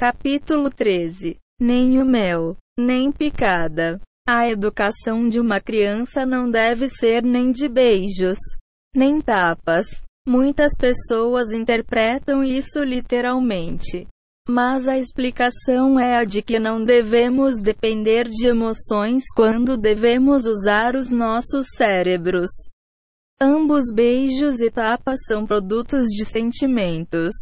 Capítulo 0.00 0.70
13. 0.70 1.36
Nem 1.60 2.00
o 2.00 2.06
mel, 2.06 2.56
nem 2.78 3.12
picada. 3.12 4.00
A 4.26 4.48
educação 4.48 5.28
de 5.28 5.38
uma 5.38 5.60
criança 5.60 6.24
não 6.24 6.50
deve 6.50 6.88
ser 6.88 7.22
nem 7.22 7.52
de 7.52 7.68
beijos, 7.68 8.38
nem 8.96 9.20
tapas. 9.20 9.88
Muitas 10.26 10.72
pessoas 10.74 11.52
interpretam 11.52 12.42
isso 12.42 12.82
literalmente. 12.82 14.06
Mas 14.48 14.88
a 14.88 14.96
explicação 14.96 16.00
é 16.00 16.16
a 16.16 16.24
de 16.24 16.40
que 16.40 16.58
não 16.58 16.82
devemos 16.82 17.60
depender 17.60 18.26
de 18.26 18.48
emoções 18.48 19.24
quando 19.36 19.76
devemos 19.76 20.46
usar 20.46 20.96
os 20.96 21.10
nossos 21.10 21.66
cérebros. 21.76 22.48
Ambos 23.38 23.92
beijos 23.94 24.62
e 24.62 24.70
tapas 24.70 25.20
são 25.26 25.44
produtos 25.44 26.04
de 26.04 26.24
sentimentos. 26.24 27.34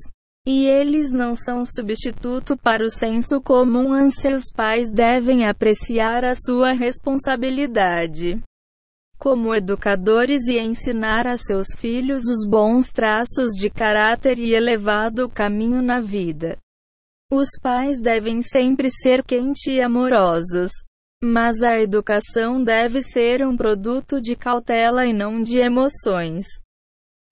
E 0.51 0.67
eles 0.67 1.11
não 1.11 1.35
são 1.35 1.63
substituto 1.63 2.57
para 2.57 2.83
o 2.83 2.89
senso 2.89 3.39
comum. 3.39 4.09
Seus 4.09 4.51
pais 4.51 4.91
devem 4.91 5.47
apreciar 5.47 6.25
a 6.25 6.35
sua 6.35 6.73
responsabilidade 6.73 8.41
como 9.19 9.55
educadores 9.55 10.47
e 10.47 10.59
ensinar 10.59 11.27
a 11.27 11.37
seus 11.37 11.67
filhos 11.77 12.23
os 12.23 12.49
bons 12.49 12.87
traços 12.87 13.51
de 13.59 13.69
caráter 13.69 14.39
e 14.39 14.55
elevado 14.55 15.29
caminho 15.29 15.83
na 15.83 16.01
vida. 16.01 16.57
Os 17.31 17.49
pais 17.61 18.01
devem 18.01 18.41
sempre 18.41 18.89
ser 18.91 19.23
quentes 19.23 19.67
e 19.67 19.83
amorosos. 19.83 20.71
Mas 21.23 21.63
a 21.63 21.79
educação 21.79 22.63
deve 22.63 23.03
ser 23.03 23.47
um 23.47 23.55
produto 23.55 24.19
de 24.19 24.35
cautela 24.35 25.05
e 25.05 25.13
não 25.13 25.43
de 25.43 25.59
emoções. 25.59 26.47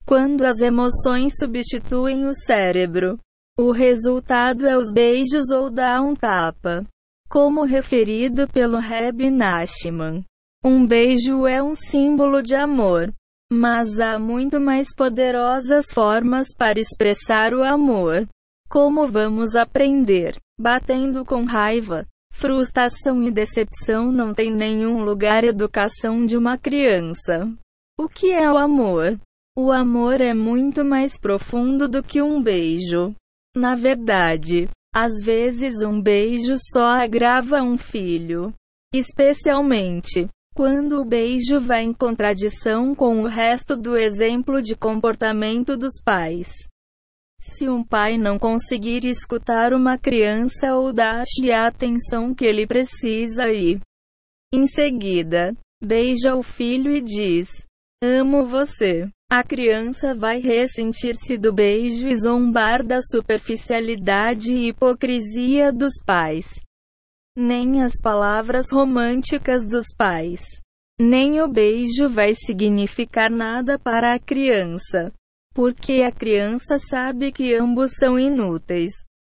Quando 0.07 0.45
as 0.45 0.61
emoções 0.61 1.33
substituem 1.37 2.27
o 2.27 2.33
cérebro, 2.33 3.19
o 3.59 3.73
resultado 3.73 4.65
é 4.65 4.77
os 4.77 4.93
beijos 4.93 5.51
ou 5.51 5.69
dar 5.69 6.01
um 6.01 6.15
tapa. 6.15 6.87
Como 7.29 7.65
referido 7.65 8.47
pelo 8.47 8.79
Reb 8.79 9.31
Nachman, 9.31 10.23
um 10.65 10.87
beijo 10.87 11.47
é 11.47 11.61
um 11.61 11.75
símbolo 11.75 12.41
de 12.41 12.55
amor. 12.55 13.13
Mas 13.53 13.99
há 13.99 14.19
muito 14.19 14.61
mais 14.61 14.95
poderosas 14.95 15.87
formas 15.93 16.49
para 16.57 16.79
expressar 16.81 17.53
o 17.53 17.65
amor. 17.65 18.29
Como 18.69 19.07
vamos 19.09 19.55
aprender? 19.55 20.37
Batendo 20.61 21.25
com 21.25 21.45
raiva. 21.45 22.07
Frustração 22.33 23.23
e 23.23 23.31
decepção 23.31 24.13
não 24.13 24.35
têm 24.35 24.53
nenhum 24.53 25.03
lugar 25.03 25.43
educação 25.45 26.27
de 26.27 26.37
uma 26.37 26.59
criança. 26.59 27.49
O 27.99 28.09
que 28.09 28.33
é 28.33 28.51
o 28.51 28.59
amor? 28.59 29.19
O 29.59 29.73
amor 29.73 30.21
é 30.21 30.35
muito 30.35 30.85
mais 30.85 31.19
profundo 31.19 31.89
do 31.89 32.03
que 32.03 32.21
um 32.21 32.43
beijo. 32.43 33.15
Na 33.57 33.75
verdade, 33.75 34.69
às 34.95 35.13
vezes 35.25 35.83
um 35.83 35.99
beijo 35.99 36.57
só 36.59 37.03
agrava 37.03 37.63
um 37.63 37.79
filho. 37.79 38.53
Especialmente 38.95 40.29
quando 40.55 41.01
o 41.01 41.07
beijo 41.07 41.59
vai 41.59 41.85
em 41.85 41.93
contradição 41.95 42.95
com 42.95 43.23
o 43.23 43.27
resto 43.27 43.79
do 43.79 43.97
exemplo 43.97 44.61
de 44.61 44.77
comportamento 44.77 45.75
dos 45.75 46.03
pais. 46.05 46.51
Se 47.41 47.67
um 47.67 47.83
pai 47.83 48.19
não 48.19 48.39
conseguir 48.39 49.07
escutar 49.07 49.73
uma 49.73 49.97
criança 49.97 50.75
ou 50.75 50.93
dar-lhe 50.93 51.51
a 51.51 51.67
atenção 51.67 52.35
que 52.35 52.45
ele 52.45 52.67
precisa 52.67 53.49
e, 53.49 53.81
em 54.53 54.67
seguida, 54.67 55.55
beija 55.83 56.35
o 56.35 56.43
filho 56.43 56.95
e 56.95 57.01
diz: 57.01 57.67
Amo 58.03 58.45
você. 58.45 59.09
A 59.29 59.43
criança 59.43 60.15
vai 60.15 60.39
ressentir-se 60.39 61.37
do 61.37 61.53
beijo 61.53 62.07
e 62.07 62.15
zombar 62.15 62.85
da 62.85 63.03
superficialidade 63.03 64.55
e 64.55 64.69
hipocrisia 64.69 65.73
dos 65.73 65.95
pais. 66.05 66.47
Nem 67.37 67.83
as 67.83 67.95
palavras 68.01 68.71
românticas 68.71 69.67
dos 69.67 69.87
pais. 69.99 70.43
Nem 71.01 71.41
o 71.41 71.49
beijo 71.49 72.09
vai 72.09 72.35
significar 72.35 73.29
nada 73.29 73.77
para 73.81 74.15
a 74.15 74.19
criança. 74.21 75.13
Porque 75.53 76.03
a 76.03 76.13
criança 76.13 76.79
sabe 76.79 77.33
que 77.33 77.53
ambos 77.53 77.95
são 77.99 78.17
inúteis. 78.17 78.93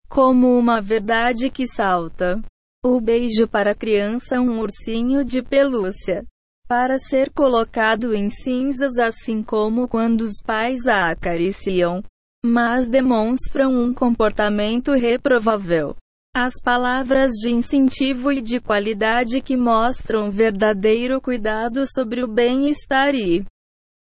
Como 0.08 0.56
uma 0.56 0.80
verdade 0.80 1.50
que 1.50 1.66
salta. 1.66 2.40
O 2.84 3.00
beijo 3.00 3.48
para 3.48 3.72
a 3.72 3.74
criança 3.74 4.36
é 4.36 4.40
um 4.40 4.60
ursinho 4.60 5.24
de 5.24 5.42
pelúcia 5.42 6.24
para 6.70 7.00
ser 7.00 7.32
colocado 7.32 8.14
em 8.14 8.28
cinzas, 8.28 8.96
assim 8.96 9.42
como 9.42 9.88
quando 9.88 10.20
os 10.20 10.40
pais 10.40 10.86
a 10.86 11.10
acariciam, 11.10 12.00
mas 12.46 12.86
demonstram 12.86 13.74
um 13.74 13.92
comportamento 13.92 14.92
reprovável. 14.92 15.96
As 16.32 16.52
palavras 16.62 17.32
de 17.32 17.50
incentivo 17.50 18.30
e 18.30 18.40
de 18.40 18.60
qualidade 18.60 19.40
que 19.40 19.56
mostram 19.56 20.30
verdadeiro 20.30 21.20
cuidado 21.20 21.84
sobre 21.92 22.22
o 22.22 22.28
bem-estar 22.28 23.16
e 23.16 23.44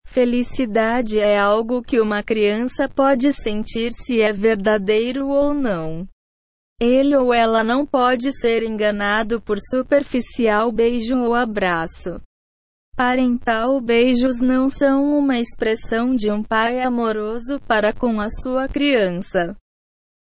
felicidade 0.05 1.21
é 1.21 1.39
algo 1.39 1.81
que 1.81 2.01
uma 2.01 2.25
criança 2.25 2.89
pode 2.89 3.33
sentir 3.33 3.93
se 3.93 4.21
é 4.21 4.33
verdadeiro 4.33 5.29
ou 5.29 5.55
não. 5.55 6.09
Ele 6.81 7.17
ou 7.17 7.33
ela 7.33 7.63
não 7.63 7.87
pode 7.87 8.33
ser 8.33 8.65
enganado 8.65 9.41
por 9.41 9.59
superficial 9.61 10.73
beijo 10.73 11.17
ou 11.19 11.37
abraço. 11.37 12.21
Parental 12.99 13.81
beijos 13.81 14.41
não 14.41 14.69
são 14.69 15.17
uma 15.17 15.39
expressão 15.39 16.17
de 16.17 16.33
um 16.33 16.43
pai 16.43 16.83
amoroso 16.83 17.61
para 17.61 17.93
com 17.93 18.21
a 18.21 18.29
sua 18.29 18.67
criança, 18.67 19.57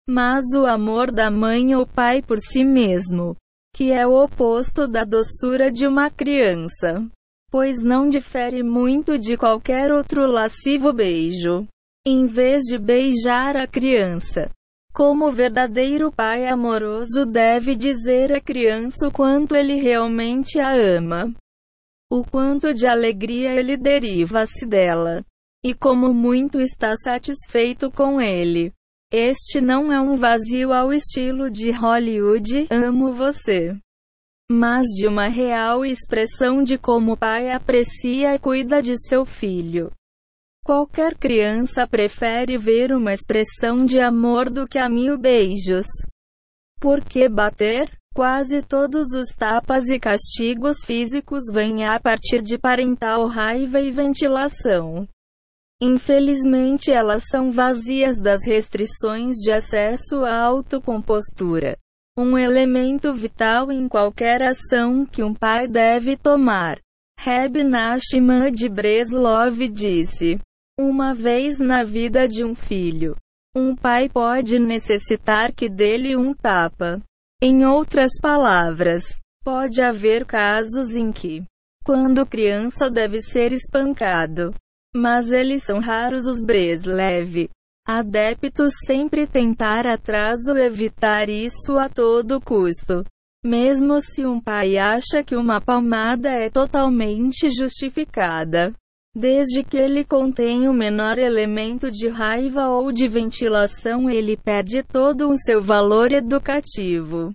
mas 0.09 0.44
o 0.53 0.66
amor 0.66 1.09
da 1.09 1.31
mãe 1.31 1.74
ou 1.74 1.88
pai 1.88 2.22
por 2.22 2.38
si 2.38 2.66
mesmo, 2.66 3.34
que 3.74 3.94
é 3.94 4.06
o 4.06 4.22
oposto 4.22 4.90
da 4.90 5.06
doçura 5.06 5.72
de 5.72 5.88
uma 5.88 6.09
criança, 6.09 7.02
pois 7.50 7.81
não 7.81 8.09
difere 8.09 8.62
muito 8.62 9.18
de 9.18 9.38
qualquer 9.38 9.90
outro 9.90 10.28
lascivo 10.28 10.92
beijo. 10.92 11.66
Em 12.06 12.25
vez 12.25 12.63
de 12.63 12.78
beijar 12.78 13.56
a 13.56 13.66
criança, 13.66 14.52
como 14.94 15.31
verdadeiro 15.31 16.12
pai 16.12 16.46
amoroso 16.46 17.25
deve 17.25 17.74
dizer 17.74 18.34
à 18.34 18.42
criança 18.42 19.07
o 19.07 19.12
quanto 19.13 19.56
ele 19.56 19.75
realmente 19.75 20.59
a 20.59 20.74
ama 20.75 21.34
o 22.11 22.23
quanto 22.23 22.73
de 22.73 22.88
alegria 22.88 23.51
ele 23.51 23.75
deriva-se 23.77 24.66
dela, 24.66 25.23
e 25.63 25.73
como 25.73 26.13
muito 26.13 26.61
está 26.61 26.95
satisfeito 26.95 27.91
com 27.91 28.21
ele. 28.21 28.71
Este 29.11 29.61
não 29.61 29.91
é 29.91 29.99
um 29.99 30.15
vazio 30.15 30.73
ao 30.73 30.91
estilo 30.91 31.49
de 31.49 31.71
Hollywood, 31.71 32.67
amo 32.69 33.11
você, 33.11 33.75
mas 34.49 34.85
de 34.89 35.07
uma 35.07 35.27
real 35.27 35.83
expressão 35.83 36.63
de 36.63 36.77
como 36.77 37.13
o 37.13 37.17
pai 37.17 37.51
aprecia 37.51 38.35
e 38.35 38.39
cuida 38.39 38.81
de 38.81 38.95
seu 38.97 39.25
filho. 39.25 39.91
Qualquer 40.63 41.15
criança 41.15 41.88
prefere 41.88 42.57
ver 42.57 42.91
uma 42.91 43.13
expressão 43.13 43.85
de 43.85 43.99
amor 43.99 44.49
do 44.49 44.67
que 44.67 44.77
a 44.77 44.89
mil 44.89 45.17
beijos. 45.17 45.85
Por 46.79 47.03
que 47.03 47.29
bater? 47.29 47.91
Quase 48.15 48.61
todos 48.61 49.07
os 49.13 49.35
tapas 49.35 49.89
e 49.89 49.99
castigos 49.99 50.77
físicos 50.85 51.43
vêm 51.51 51.85
a 51.85 51.99
partir 51.99 52.41
de 52.41 52.57
parental 52.57 53.27
raiva 53.27 53.81
e 53.81 53.91
ventilação. 53.91 55.05
Infelizmente, 55.81 56.93
elas 56.93 57.25
são 57.29 57.51
vazias 57.51 58.17
das 58.17 58.45
restrições 58.45 59.35
de 59.35 59.51
acesso 59.51 60.23
à 60.23 60.43
autocompostura. 60.43 61.77
Um 62.17 62.37
elemento 62.37 63.13
vital 63.13 63.69
em 63.69 63.85
qualquer 63.89 64.41
ação 64.43 65.05
que 65.05 65.21
um 65.21 65.33
pai 65.33 65.67
deve 65.67 66.15
tomar. 66.15 66.79
Reb 67.19 67.65
Nachman 67.65 68.49
de 68.49 68.69
Breslov 68.69 69.67
disse: 69.67 70.39
Uma 70.79 71.13
vez 71.13 71.59
na 71.59 71.83
vida 71.83 72.29
de 72.29 72.45
um 72.45 72.55
filho, 72.55 73.17
um 73.53 73.75
pai 73.75 74.07
pode 74.07 74.57
necessitar 74.57 75.51
que 75.53 75.67
dele 75.67 76.15
um 76.15 76.33
tapa. 76.33 77.01
Em 77.41 77.65
outras 77.65 78.12
palavras, 78.21 79.19
pode 79.44 79.81
haver 79.81 80.25
casos 80.25 80.95
em 80.95 81.12
que, 81.12 81.44
quando 81.83 82.25
criança 82.25 82.89
deve 82.89 83.21
ser 83.21 83.51
espancado, 83.51 84.54
mas 84.95 85.31
eles 85.31 85.63
são 85.63 85.80
raros 85.80 86.25
os 86.25 86.39
Breslev. 86.39 87.50
Adeptos 87.86 88.74
sempre 88.86 89.27
tentar 89.27 89.86
atraso 89.86 90.57
evitar 90.57 91.30
isso 91.30 91.77
a 91.77 91.88
todo 91.88 92.42
custo. 92.42 93.04
Mesmo 93.45 94.01
se 94.01 94.25
um 94.25 94.42
pai 94.42 94.77
acha 94.77 95.24
que 95.24 95.36
uma 95.36 95.62
palmada 95.62 96.30
é 96.30 96.50
totalmente 96.50 97.48
justificada. 97.50 98.74
Desde 99.15 99.63
que 99.63 99.77
ele 99.77 100.03
contém 100.03 100.67
o 100.67 100.73
menor 100.73 101.17
elemento 101.17 101.89
de 101.89 102.09
raiva 102.09 102.67
ou 102.67 102.91
de 102.91 103.07
ventilação, 103.07 104.09
ele 104.09 104.35
perde 104.35 104.83
todo 104.83 105.29
o 105.29 105.38
seu 105.38 105.62
valor 105.62 106.12
educativo. 106.12 107.33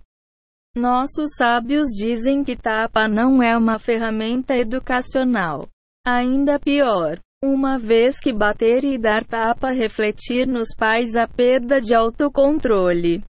Nossos 0.77 1.31
sábios 1.39 1.89
dizem 1.89 2.45
que 2.45 2.55
tapa 2.55 3.09
não 3.09 3.43
é 3.43 3.57
uma 3.57 3.79
ferramenta 3.79 4.55
educacional. 4.55 5.67
Ainda 6.07 6.61
pior, 6.61 7.19
uma 7.43 7.79
vez 7.79 8.21
que 8.21 8.33
bater 8.33 8.85
e 8.85 8.99
dar 8.99 9.25
tapa 9.25 9.71
refletir 9.71 10.47
nos 10.47 10.75
pais 10.77 11.17
a 11.17 11.27
perda 11.27 11.81
de 11.81 11.95
autocontrole. 11.95 13.25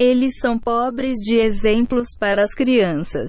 Eles 0.00 0.38
são 0.40 0.56
pobres 0.56 1.16
de 1.18 1.36
exemplos 1.36 2.08
para 2.18 2.42
as 2.42 2.54
crianças. 2.54 3.28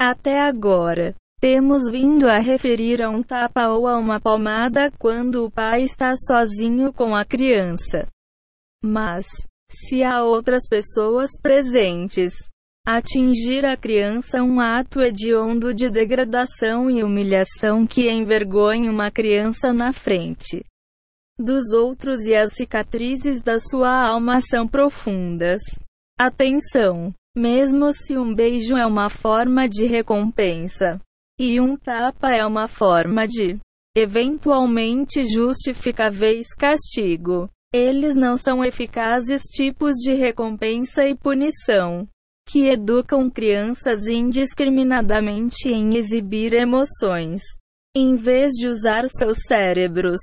Até 0.00 0.40
agora, 0.40 1.14
temos 1.40 1.88
vindo 1.90 2.28
a 2.28 2.38
referir 2.38 3.00
a 3.00 3.08
um 3.08 3.22
tapa 3.22 3.68
ou 3.68 3.86
a 3.86 3.96
uma 3.96 4.20
palmada 4.20 4.90
quando 4.98 5.44
o 5.44 5.50
pai 5.50 5.82
está 5.82 6.14
sozinho 6.16 6.92
com 6.92 7.14
a 7.14 7.24
criança. 7.24 8.06
Mas, 8.84 9.26
se 9.70 10.02
há 10.02 10.22
outras 10.24 10.66
pessoas 10.68 11.30
presentes, 11.40 12.32
atingir 12.86 13.64
a 13.64 13.76
criança 13.76 14.42
um 14.42 14.60
ato 14.60 15.00
hediondo 15.00 15.72
de 15.72 15.88
degradação 15.88 16.90
e 16.90 17.04
humilhação 17.04 17.86
que 17.86 18.10
envergonha 18.10 18.90
uma 18.90 19.10
criança 19.10 19.72
na 19.72 19.92
frente 19.92 20.64
dos 21.38 21.72
outros 21.72 22.26
e 22.26 22.34
as 22.34 22.52
cicatrizes 22.52 23.40
da 23.40 23.60
sua 23.60 24.08
alma 24.08 24.40
são 24.40 24.66
profundas. 24.66 25.60
Atenção! 26.18 27.14
Mesmo 27.36 27.92
se 27.92 28.18
um 28.18 28.34
beijo 28.34 28.76
é 28.76 28.84
uma 28.84 29.08
forma 29.08 29.68
de 29.68 29.86
recompensa 29.86 31.00
e 31.38 31.60
um 31.60 31.76
tapa 31.76 32.30
é 32.30 32.44
uma 32.44 32.66
forma 32.66 33.26
de 33.26 33.58
eventualmente 33.96 35.24
justificáveis 35.24 36.48
castigo, 36.54 37.48
eles 37.72 38.14
não 38.14 38.36
são 38.36 38.64
eficazes 38.64 39.42
tipos 39.42 39.94
de 39.96 40.14
recompensa 40.14 41.06
e 41.06 41.14
punição 41.14 42.08
que 42.48 42.66
educam 42.66 43.28
crianças 43.28 44.06
indiscriminadamente 44.06 45.68
em 45.68 45.96
exibir 45.96 46.54
emoções, 46.54 47.42
em 47.94 48.16
vez 48.16 48.52
de 48.54 48.66
usar 48.66 49.06
seus 49.08 49.38
cérebros. 49.46 50.18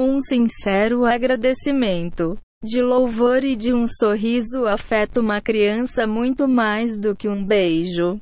Um 0.00 0.20
sincero 0.20 1.04
agradecimento 1.04 2.38
de 2.64 2.80
louvor 2.80 3.44
e 3.44 3.54
de 3.54 3.72
um 3.72 3.86
sorriso 3.86 4.64
afeta 4.66 5.20
uma 5.20 5.40
criança 5.40 6.06
muito 6.06 6.48
mais 6.48 6.98
do 6.98 7.14
que 7.14 7.28
um 7.28 7.44
beijo. 7.44 8.18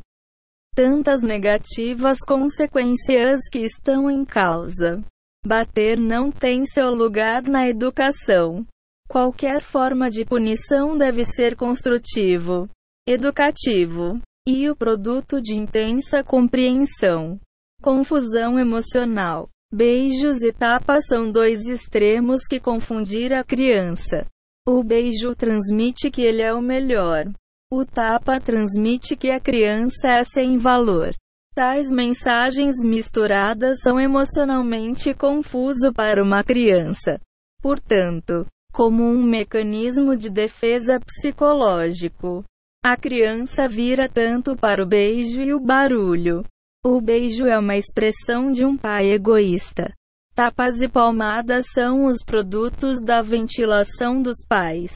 Tantas 0.76 1.22
negativas 1.22 2.18
consequências 2.18 3.48
que 3.50 3.60
estão 3.60 4.10
em 4.10 4.26
causa. 4.26 5.02
Bater 5.42 5.98
não 5.98 6.30
tem 6.30 6.66
seu 6.66 6.90
lugar 6.90 7.44
na 7.44 7.66
educação. 7.66 8.62
Qualquer 9.08 9.62
forma 9.62 10.10
de 10.10 10.22
punição 10.26 10.94
deve 10.98 11.24
ser 11.24 11.56
construtivo, 11.56 12.68
educativo 13.08 14.20
e 14.46 14.68
o 14.68 14.76
produto 14.76 15.40
de 15.40 15.54
intensa 15.54 16.22
compreensão. 16.22 17.40
Confusão 17.80 18.58
emocional. 18.58 19.48
Beijos 19.72 20.42
e 20.42 20.52
tapas 20.52 21.06
são 21.06 21.30
dois 21.30 21.66
extremos 21.70 22.42
que 22.46 22.60
confundir 22.60 23.32
a 23.32 23.42
criança. 23.42 24.26
O 24.68 24.84
beijo 24.84 25.34
transmite 25.34 26.10
que 26.10 26.20
ele 26.20 26.42
é 26.42 26.52
o 26.52 26.60
melhor. 26.60 27.24
O 27.68 27.84
tapa 27.84 28.38
transmite 28.40 29.16
que 29.16 29.28
a 29.28 29.40
criança 29.40 30.08
é 30.08 30.22
sem 30.22 30.56
valor. 30.56 31.12
Tais 31.52 31.90
mensagens 31.90 32.76
misturadas 32.84 33.80
são 33.80 33.98
emocionalmente 33.98 35.12
confuso 35.12 35.92
para 35.92 36.22
uma 36.22 36.44
criança. 36.44 37.18
Portanto, 37.60 38.46
como 38.72 39.02
um 39.02 39.20
mecanismo 39.20 40.16
de 40.16 40.30
defesa 40.30 41.00
psicológico, 41.00 42.44
a 42.84 42.96
criança 42.96 43.66
vira 43.66 44.08
tanto 44.08 44.54
para 44.54 44.80
o 44.80 44.86
beijo 44.86 45.40
e 45.40 45.52
o 45.52 45.58
barulho. 45.58 46.44
O 46.84 47.00
beijo 47.00 47.46
é 47.46 47.58
uma 47.58 47.74
expressão 47.74 48.52
de 48.52 48.64
um 48.64 48.76
pai 48.76 49.10
egoísta. 49.10 49.92
Tapas 50.36 50.82
e 50.82 50.88
palmadas 50.88 51.64
são 51.72 52.04
os 52.04 52.22
produtos 52.22 53.00
da 53.00 53.22
ventilação 53.22 54.22
dos 54.22 54.36
pais. 54.46 54.94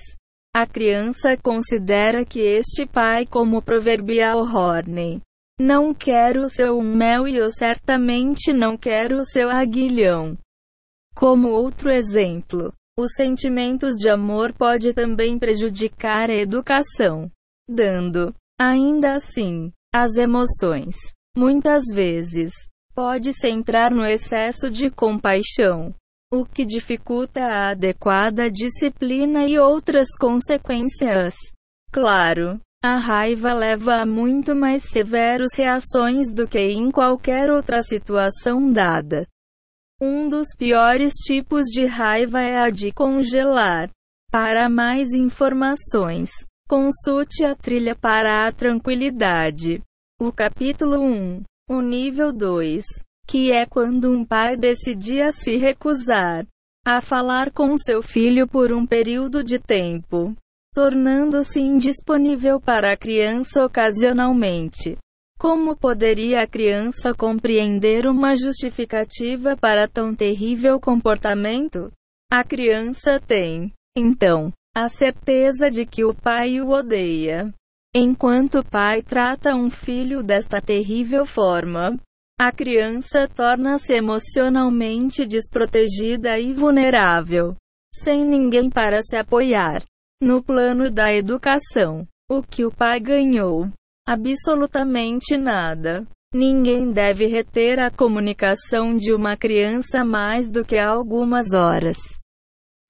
A 0.52 0.67
criança 0.67 1.37
considera 1.37 2.25
que 2.25 2.41
este 2.41 2.85
pai, 2.85 3.25
como 3.25 3.62
proverbial 3.62 4.41
Horney, 4.41 5.20
não 5.61 5.94
quero 5.94 6.43
o 6.43 6.49
seu 6.49 6.82
mel 6.82 7.29
e 7.29 7.37
eu 7.37 7.52
certamente 7.52 8.52
não 8.52 8.76
quero 8.76 9.19
o 9.19 9.25
seu 9.25 9.49
aguilhão. 9.49 10.37
Como 11.14 11.49
outro 11.49 11.88
exemplo, 11.88 12.73
os 12.99 13.12
sentimentos 13.14 13.94
de 13.97 14.11
amor 14.11 14.52
pode 14.52 14.93
também 14.93 15.38
prejudicar 15.38 16.31
a 16.31 16.35
educação, 16.35 17.31
dando, 17.69 18.35
ainda 18.58 19.14
assim, 19.14 19.70
as 19.94 20.17
emoções. 20.17 20.96
Muitas 21.37 21.85
vezes, 21.94 22.53
pode-se 22.93 23.49
entrar 23.49 23.93
no 23.93 24.05
excesso 24.05 24.69
de 24.69 24.91
compaixão, 24.91 25.94
o 26.32 26.44
que 26.44 26.65
dificulta 26.65 27.41
a 27.41 27.71
adequada 27.71 28.49
disciplina 28.49 29.47
e 29.47 29.59
outras 29.59 30.06
consequências. 30.17 31.35
Claro, 31.93 32.61
a 32.85 32.99
raiva 32.99 33.53
leva 33.53 33.97
a 33.97 34.06
muito 34.06 34.55
mais 34.55 34.85
severas 34.85 35.53
reações 35.55 36.32
do 36.32 36.47
que 36.47 36.61
em 36.61 36.88
qualquer 36.88 37.50
outra 37.50 37.82
situação 37.82 38.71
dada. 38.71 39.27
Um 40.00 40.29
dos 40.29 40.55
piores 40.56 41.15
tipos 41.15 41.67
de 41.67 41.85
raiva 41.85 42.41
é 42.41 42.59
a 42.59 42.71
de 42.71 42.93
congelar. 42.93 43.91
Para 44.31 44.69
mais 44.69 45.12
informações, 45.12 46.31
consulte 46.69 47.44
a 47.44 47.56
trilha 47.56 47.97
para 47.97 48.47
a 48.47 48.53
tranquilidade. 48.53 49.82
O 50.21 50.32
capítulo 50.32 51.03
1. 51.03 51.43
O 51.69 51.81
nível 51.81 52.32
2. 52.32 52.85
Que 53.31 53.53
é 53.53 53.65
quando 53.65 54.11
um 54.11 54.25
pai 54.25 54.56
decidia 54.56 55.31
se 55.31 55.56
recusar 55.56 56.44
a 56.85 57.00
falar 57.00 57.53
com 57.53 57.77
seu 57.77 58.03
filho 58.03 58.49
por 58.49 58.73
um 58.73 58.85
período 58.85 59.44
de 59.44 59.56
tempo, 59.56 60.35
tornando-se 60.75 61.61
indisponível 61.61 62.61
para 62.61 62.93
a 62.93 62.97
criança 62.97 63.65
ocasionalmente. 63.65 64.99
Como 65.38 65.77
poderia 65.77 66.43
a 66.43 66.47
criança 66.47 67.15
compreender 67.15 68.05
uma 68.05 68.35
justificativa 68.35 69.56
para 69.56 69.87
tão 69.87 70.12
terrível 70.12 70.81
comportamento? 70.81 71.93
A 72.32 72.43
criança 72.43 73.21
tem, 73.21 73.73
então, 73.97 74.53
a 74.75 74.88
certeza 74.88 75.71
de 75.71 75.87
que 75.87 76.03
o 76.05 76.12
pai 76.12 76.61
o 76.61 76.71
odeia. 76.71 77.55
Enquanto 77.94 78.59
o 78.59 78.65
pai 78.65 79.03
trata 79.03 79.55
um 79.55 79.71
filho 79.71 80.21
desta 80.21 80.61
terrível 80.61 81.25
forma, 81.25 81.97
a 82.41 82.51
criança 82.51 83.29
torna-se 83.29 83.93
emocionalmente 83.93 85.27
desprotegida 85.27 86.39
e 86.39 86.55
vulnerável, 86.55 87.55
sem 87.95 88.25
ninguém 88.25 88.71
para 88.71 89.03
se 89.03 89.15
apoiar. 89.15 89.85
No 90.23 90.43
plano 90.43 90.91
da 90.91 91.13
educação, 91.13 92.09
o 92.31 92.43
que 92.43 92.65
o 92.65 92.75
pai 92.75 92.99
ganhou? 92.99 93.69
Absolutamente 94.09 95.37
nada. 95.37 96.06
Ninguém 96.35 96.91
deve 96.91 97.27
reter 97.27 97.79
a 97.79 97.91
comunicação 97.91 98.97
de 98.97 99.13
uma 99.13 99.37
criança 99.37 100.03
mais 100.03 100.49
do 100.49 100.65
que 100.65 100.79
algumas 100.79 101.53
horas. 101.53 101.99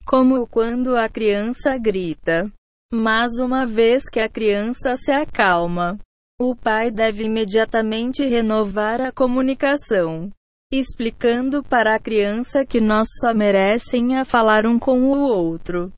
Como 0.07 0.47
quando 0.47 0.95
a 0.95 1.09
criança 1.09 1.77
grita. 1.77 2.49
Mas 2.93 3.37
uma 3.37 3.65
vez 3.65 4.03
que 4.09 4.21
a 4.21 4.29
criança 4.29 4.95
se 4.95 5.11
acalma, 5.11 5.99
o 6.43 6.55
pai 6.55 6.89
deve 6.89 7.25
imediatamente 7.25 8.25
renovar 8.25 8.99
a 8.99 9.11
comunicação, 9.11 10.31
explicando 10.73 11.63
para 11.63 11.95
a 11.95 11.99
criança 11.99 12.65
que 12.65 12.81
nós 12.81 13.07
só 13.19 13.31
merecem 13.31 14.17
a 14.17 14.25
falar 14.25 14.65
um 14.65 14.79
com 14.79 15.03
o 15.03 15.19
outro, 15.19 15.93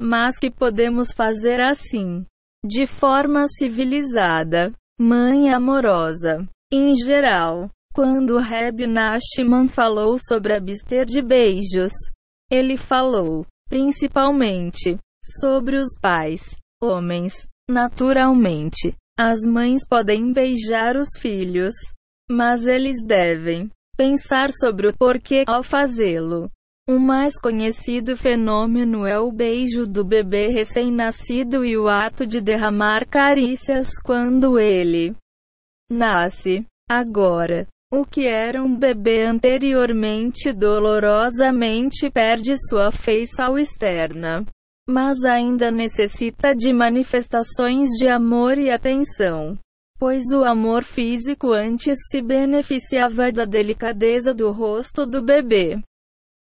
mas 0.00 0.38
que 0.38 0.50
podemos 0.50 1.12
fazer 1.12 1.60
assim, 1.60 2.24
de 2.64 2.86
forma 2.86 3.46
civilizada, 3.48 4.72
mãe 4.98 5.50
amorosa. 5.50 6.48
Em 6.72 6.96
geral, 6.96 7.70
quando 7.94 8.38
Reb 8.38 8.86
Nachman 8.86 9.68
falou 9.68 10.16
sobre 10.18 10.54
abster 10.54 11.04
de 11.04 11.20
beijos, 11.20 11.92
ele 12.50 12.78
falou, 12.78 13.44
principalmente, 13.68 14.96
sobre 15.22 15.76
os 15.76 15.98
pais, 16.00 16.56
homens. 16.82 17.46
Naturalmente, 17.68 18.94
as 19.18 19.40
mães 19.42 19.86
podem 19.88 20.30
beijar 20.30 20.94
os 20.94 21.08
filhos, 21.18 21.74
mas 22.30 22.66
eles 22.66 23.02
devem 23.02 23.70
pensar 23.96 24.50
sobre 24.52 24.88
o 24.88 24.96
porquê 24.96 25.44
ao 25.46 25.62
fazê-lo. 25.62 26.50
O 26.88 26.98
mais 27.00 27.40
conhecido 27.40 28.16
fenômeno 28.16 29.06
é 29.06 29.18
o 29.18 29.32
beijo 29.32 29.86
do 29.86 30.04
bebê 30.04 30.48
recém-nascido 30.48 31.64
e 31.64 31.76
o 31.76 31.88
ato 31.88 32.26
de 32.26 32.40
derramar 32.40 33.08
carícias 33.08 33.88
quando 34.04 34.58
ele 34.58 35.16
nasce. 35.90 36.64
Agora, 36.88 37.66
o 37.92 38.04
que 38.04 38.26
era 38.26 38.62
um 38.62 38.76
bebê 38.76 39.24
anteriormente 39.24 40.52
dolorosamente 40.52 42.10
perde 42.10 42.54
sua 42.68 42.92
feição 42.92 43.58
externa 43.58 44.44
mas 44.88 45.24
ainda 45.24 45.70
necessita 45.70 46.54
de 46.54 46.72
manifestações 46.72 47.90
de 47.98 48.06
amor 48.06 48.56
e 48.56 48.70
atenção. 48.70 49.58
Pois 49.98 50.24
o 50.32 50.44
amor 50.44 50.84
físico 50.84 51.52
antes 51.52 51.98
se 52.08 52.22
beneficiava 52.22 53.32
da 53.32 53.44
delicadeza 53.44 54.32
do 54.32 54.52
rosto 54.52 55.04
do 55.04 55.22
bebê. 55.22 55.80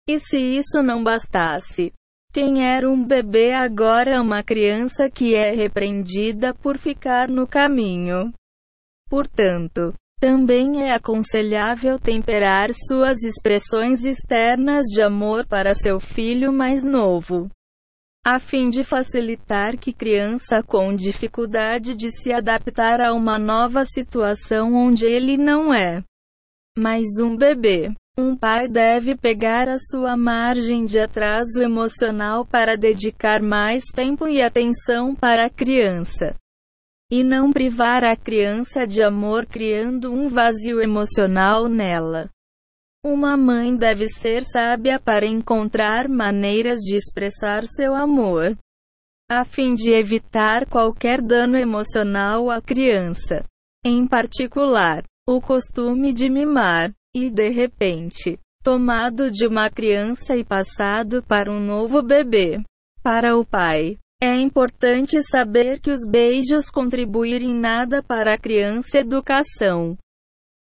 E 0.09 0.19
se 0.19 0.39
isso 0.39 0.83
não 0.83 1.05
bastasse, 1.05 1.93
Quem 2.33 2.67
era 2.67 2.89
um 2.91 3.05
bebê 3.05 3.53
agora 3.53 4.13
é 4.13 4.19
uma 4.19 4.43
criança 4.43 5.11
que 5.11 5.35
é 5.35 5.55
repreendida 5.55 6.55
por 6.55 6.79
ficar 6.79 7.29
no 7.29 7.47
caminho. 7.47 8.33
Portanto, 9.07 9.93
também 10.19 10.83
é 10.83 10.95
aconselhável 10.95 11.99
temperar 11.99 12.71
suas 12.73 13.23
expressões 13.23 14.07
externas 14.07 14.87
de 14.87 15.03
amor 15.03 15.47
para 15.47 15.75
seu 15.75 16.01
filho 16.01 16.51
mais 16.51 16.83
novo 16.83 17.51
a 18.25 18.39
fim 18.39 18.71
de 18.71 18.85
facilitar 18.85 19.77
que 19.77 19.93
criança 19.93 20.63
com 20.63 20.95
dificuldade 20.95 21.97
de 21.97 22.09
se 22.11 22.33
adaptar 22.33 23.01
a 23.01 23.13
uma 23.13 23.37
nova 23.37 23.85
situação 23.85 24.75
onde 24.75 25.07
ele 25.07 25.37
não 25.37 25.75
é 25.75 26.05
mais 26.79 27.19
um 27.21 27.37
bebê. 27.37 27.93
Um 28.17 28.37
pai 28.37 28.69
deve 28.69 29.17
pegar 29.17 29.69
a 29.69 29.77
sua 29.79 30.17
margem 30.17 30.85
de 30.85 30.99
atraso 30.99 31.63
emocional 31.63 32.47
para 32.47 32.77
dedicar 32.77 33.43
mais 33.43 33.85
tempo 33.95 34.29
e 34.29 34.41
atenção 34.41 35.15
para 35.15 35.47
a 35.47 35.51
criança. 35.51 36.35
E 37.11 37.25
não 37.25 37.53
privar 37.53 38.05
a 38.05 38.17
criança 38.17 38.87
de 38.87 39.03
amor 39.03 39.47
criando 39.47 40.13
um 40.13 40.29
vazio 40.29 40.81
emocional 40.81 41.69
nela. 41.69 42.31
Uma 43.05 43.37
mãe 43.37 43.75
deve 43.75 44.09
ser 44.09 44.45
sábia 44.45 45.01
para 45.01 45.27
encontrar 45.27 46.09
maneiras 46.09 46.79
de 46.79 46.95
expressar 46.95 47.65
seu 47.67 47.97
amor, 47.97 48.57
a 49.29 49.45
fim 49.45 49.75
de 49.75 49.91
evitar 49.91 50.69
qualquer 50.69 51.21
dano 51.21 51.57
emocional 51.57 52.49
à 52.49 52.63
criança. 52.63 53.45
Em 53.85 54.07
particular, 54.07 55.03
o 55.29 55.41
costume 55.41 56.13
de 56.13 56.31
mimar, 56.31 56.93
e 57.13 57.29
de 57.29 57.49
repente, 57.49 58.39
tomado 58.63 59.33
de 59.33 59.49
uma 59.49 59.69
criança 59.69 60.37
e 60.37 60.45
passado 60.45 61.25
para 61.25 61.51
um 61.51 61.59
novo 61.59 62.03
bebê. 62.03 62.63
Para 63.03 63.37
o 63.37 63.45
pai, 63.45 63.99
é 64.23 64.33
importante 64.37 65.21
saber 65.25 65.81
que 65.81 65.91
os 65.91 66.07
beijos 66.09 66.71
contribuem 66.71 67.53
nada 67.53 68.01
para 68.01 68.35
a 68.35 68.39
criança 68.39 68.99
educação. 68.99 69.99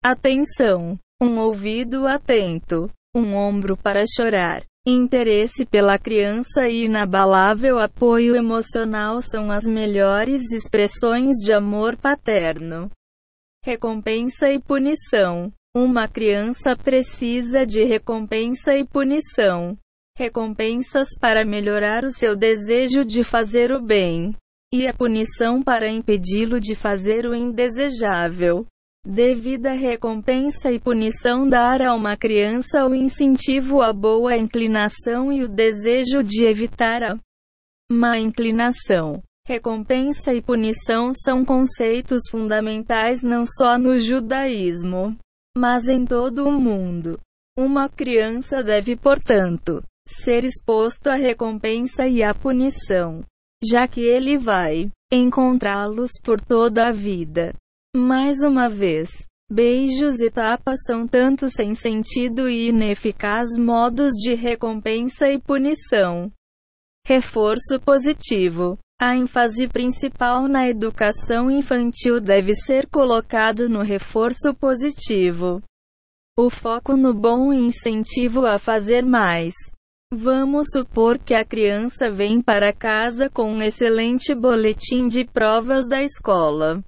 Atenção! 0.03 0.99
Um 1.23 1.39
ouvido 1.39 2.07
atento, 2.07 2.91
um 3.15 3.35
ombro 3.35 3.77
para 3.77 4.05
chorar. 4.07 4.65
Interesse 4.87 5.65
pela 5.65 5.99
criança 5.99 6.69
e 6.69 6.85
inabalável 6.85 7.79
apoio 7.79 8.37
emocional 8.37 9.23
são 9.23 9.51
as 9.51 9.65
melhores 9.65 10.53
expressões 10.53 11.39
de 11.39 11.55
amor 11.55 11.97
paterno. 11.97 12.91
Recompensa 13.65 14.53
e 14.53 14.61
punição. 14.61 15.51
Uma 15.75 16.07
criança 16.07 16.77
precisa 16.77 17.65
de 17.65 17.83
recompensa 17.83 18.77
e 18.77 18.85
punição. 18.85 19.75
Recompensas 20.19 21.09
para 21.19 21.47
melhorar 21.47 22.05
o 22.05 22.11
seu 22.11 22.37
desejo 22.37 23.05
de 23.05 23.25
fazer 23.25 23.73
o 23.73 23.81
bem, 23.81 24.37
e 24.73 24.87
a 24.87 24.93
punição 24.93 25.63
para 25.63 25.89
impedi-lo 25.89 26.61
de 26.61 26.75
fazer 26.75 27.27
o 27.27 27.35
indesejável. 27.35 28.67
Devida 29.07 29.73
recompensa 29.73 30.73
e 30.73 30.81
punição 30.81 31.47
dar 31.47 31.83
a 31.83 31.95
uma 31.95 32.17
criança 32.17 32.87
o 32.87 32.95
incentivo 32.95 33.83
à 33.83 33.93
boa 33.93 34.35
inclinação 34.35 35.31
e 35.31 35.45
o 35.45 35.49
desejo 35.49 36.25
de 36.25 36.45
evitar 36.45 37.03
a 37.03 37.19
má 37.93 38.19
inclinação. 38.19 39.23
Recompensa 39.47 40.33
e 40.33 40.41
punição 40.41 41.13
são 41.15 41.45
conceitos 41.45 42.23
fundamentais 42.31 43.23
não 43.23 43.45
só 43.47 43.77
no 43.77 43.99
judaísmo, 43.99 45.15
mas 45.55 45.87
em 45.87 46.07
todo 46.07 46.49
o 46.49 46.53
mundo. 46.53 47.21
Uma 47.59 47.91
criança 47.91 48.63
deve, 48.63 48.97
portanto, 48.97 49.83
ser 50.09 50.47
exposto 50.47 51.09
à 51.09 51.15
recompensa 51.15 52.09
e 52.09 52.23
à 52.23 52.35
punição, 52.35 53.21
já 53.63 53.87
que 53.87 54.01
ele 54.01 54.39
vai 54.39 54.91
encontrá-los 55.13 56.13
por 56.23 56.41
toda 56.41 56.89
a 56.89 56.91
vida. 56.91 57.55
Mais 57.97 58.43
uma 58.43 58.69
vez, 58.69 59.25
beijos 59.49 60.19
e 60.19 60.29
tapas 60.29 60.81
são 60.85 61.07
tanto 61.07 61.49
sem 61.49 61.77
sentido 61.77 62.49
e 62.49 62.71
ineficaz 62.71 63.57
modos 63.57 64.15
de 64.15 64.35
recompensa 64.35 65.31
e 65.31 65.39
punição. 65.41 66.29
Reforço 67.07 67.79
positivo. 67.85 68.77
A 69.01 69.15
ênfase 69.15 69.69
principal 69.69 70.49
na 70.49 70.69
educação 70.69 71.49
infantil 71.49 72.21
deve 72.21 72.53
ser 72.57 72.89
colocado 72.89 73.69
no 73.69 73.83
reforço 73.83 74.53
positivo. 74.53 75.63
O 76.37 76.51
foco 76.51 76.97
no 76.97 77.15
bom 77.15 77.53
incentivo 77.53 78.45
a 78.45 78.59
fazer 78.59 79.05
mais. 79.05 79.55
Vamos 80.13 80.67
supor 80.73 81.17
que 81.17 81.33
a 81.33 81.45
criança 81.45 82.11
vem 82.11 82.43
para 82.43 82.73
casa 82.73 83.31
com 83.31 83.53
um 83.53 83.63
excelente 83.63 84.35
boletim 84.35 85.07
de 85.07 85.25
provas 85.25 85.87
da 85.87 86.03
escola. 86.03 86.83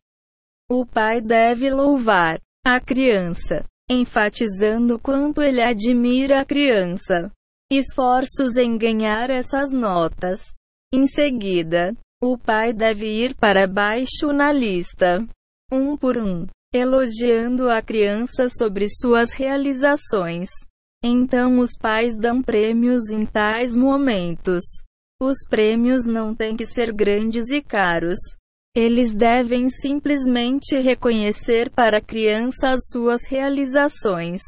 O 0.68 0.84
pai 0.84 1.20
deve 1.20 1.70
louvar 1.70 2.40
a 2.64 2.80
criança, 2.80 3.64
enfatizando 3.88 4.98
quanto 4.98 5.40
ele 5.40 5.62
admira 5.62 6.40
a 6.40 6.44
criança. 6.44 7.30
Esforços 7.70 8.56
em 8.56 8.76
ganhar 8.76 9.30
essas 9.30 9.70
notas. 9.70 10.40
Em 10.92 11.06
seguida, 11.06 11.94
o 12.20 12.36
pai 12.36 12.72
deve 12.72 13.06
ir 13.06 13.36
para 13.36 13.68
baixo 13.68 14.32
na 14.34 14.52
lista, 14.52 15.24
um 15.70 15.96
por 15.96 16.18
um, 16.18 16.46
elogiando 16.74 17.70
a 17.70 17.80
criança 17.80 18.48
sobre 18.48 18.88
suas 18.88 19.32
realizações. 19.32 20.48
Então 21.04 21.60
os 21.60 21.76
pais 21.80 22.16
dão 22.16 22.42
prêmios 22.42 23.08
em 23.10 23.24
tais 23.24 23.76
momentos. 23.76 24.64
Os 25.22 25.36
prêmios 25.48 26.04
não 26.04 26.34
têm 26.34 26.56
que 26.56 26.66
ser 26.66 26.92
grandes 26.92 27.50
e 27.50 27.62
caros. 27.62 28.18
Eles 28.76 29.14
devem 29.14 29.70
simplesmente 29.70 30.78
reconhecer 30.78 31.70
para 31.70 31.96
a 31.96 32.02
criança 32.02 32.68
as 32.68 32.88
suas 32.88 33.26
realizações, 33.26 34.42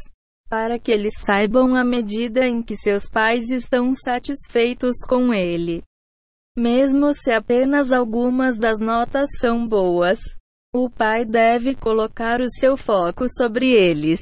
para 0.50 0.78
que 0.78 0.92
eles 0.92 1.14
saibam 1.18 1.74
a 1.74 1.82
medida 1.82 2.46
em 2.46 2.62
que 2.62 2.76
seus 2.76 3.08
pais 3.08 3.50
estão 3.50 3.94
satisfeitos 3.94 4.98
com 5.08 5.32
ele. 5.32 5.82
Mesmo 6.54 7.14
se 7.14 7.32
apenas 7.32 7.90
algumas 7.90 8.58
das 8.58 8.78
notas 8.78 9.30
são 9.40 9.66
boas, 9.66 10.18
o 10.74 10.90
pai 10.90 11.24
deve 11.24 11.74
colocar 11.74 12.42
o 12.42 12.50
seu 12.50 12.76
foco 12.76 13.26
sobre 13.30 13.70
eles. 13.70 14.20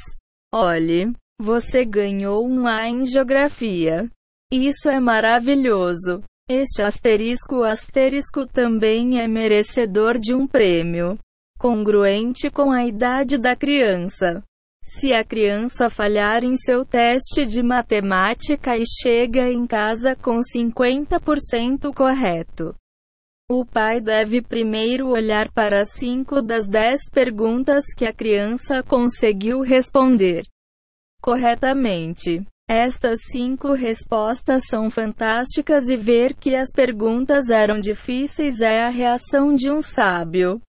Olhe, 0.54 1.12
você 1.40 1.84
ganhou 1.84 2.46
um 2.48 2.64
A 2.68 2.88
em 2.88 3.04
geografia. 3.06 4.08
Isso 4.52 4.88
é 4.88 5.00
maravilhoso. 5.00 6.22
Este 6.48 6.80
asterisco 6.80 7.64
asterisco 7.64 8.46
também 8.46 9.20
é 9.20 9.26
merecedor 9.26 10.16
de 10.16 10.32
um 10.32 10.46
prêmio 10.46 11.18
congruente 11.58 12.48
com 12.50 12.70
a 12.70 12.86
idade 12.86 13.36
da 13.36 13.56
criança. 13.56 14.44
Se 14.80 15.12
a 15.12 15.24
criança 15.24 15.90
falhar 15.90 16.44
em 16.44 16.54
seu 16.56 16.84
teste 16.84 17.44
de 17.44 17.64
matemática 17.64 18.76
e 18.76 18.84
chega 18.86 19.50
em 19.50 19.66
casa 19.66 20.14
com 20.14 20.38
50% 20.38 21.92
correto, 21.92 22.72
o 23.50 23.64
pai 23.64 24.00
deve 24.00 24.40
primeiro 24.40 25.08
olhar 25.08 25.50
para 25.50 25.84
5 25.84 26.40
das 26.42 26.64
10 26.68 27.10
perguntas 27.10 27.86
que 27.92 28.04
a 28.04 28.12
criança 28.12 28.84
conseguiu 28.84 29.62
responder 29.62 30.44
corretamente. 31.20 32.46
Estas 32.68 33.20
cinco 33.30 33.74
respostas 33.74 34.64
são 34.68 34.90
fantásticas 34.90 35.88
e 35.88 35.96
ver 35.96 36.34
que 36.34 36.56
as 36.56 36.72
perguntas 36.72 37.48
eram 37.48 37.78
difíceis 37.80 38.60
é 38.60 38.82
a 38.82 38.88
reação 38.88 39.54
de 39.54 39.70
um 39.70 39.80
sábio. 39.80 40.60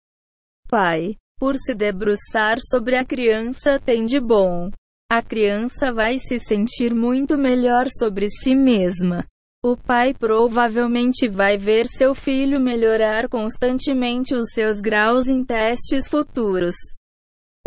Pai, 0.69 1.15
por 1.39 1.55
se 1.55 1.73
debruçar 1.73 2.59
sobre 2.61 2.97
a 2.97 3.03
criança 3.03 3.79
tem 3.79 4.05
de 4.05 4.19
bom. 4.19 4.69
A 5.09 5.23
criança 5.23 5.91
vai 5.91 6.19
se 6.19 6.39
sentir 6.39 6.93
muito 6.93 7.35
melhor 7.35 7.87
sobre 7.89 8.29
si 8.29 8.53
mesma. 8.53 9.25
O 9.63 9.75
pai 9.75 10.13
provavelmente 10.13 11.27
vai 11.27 11.57
ver 11.57 11.87
seu 11.87 12.13
filho 12.13 12.59
melhorar 12.59 13.27
constantemente 13.27 14.35
os 14.35 14.51
seus 14.53 14.79
graus 14.79 15.27
em 15.27 15.43
testes 15.43 16.07
futuros. 16.07 16.75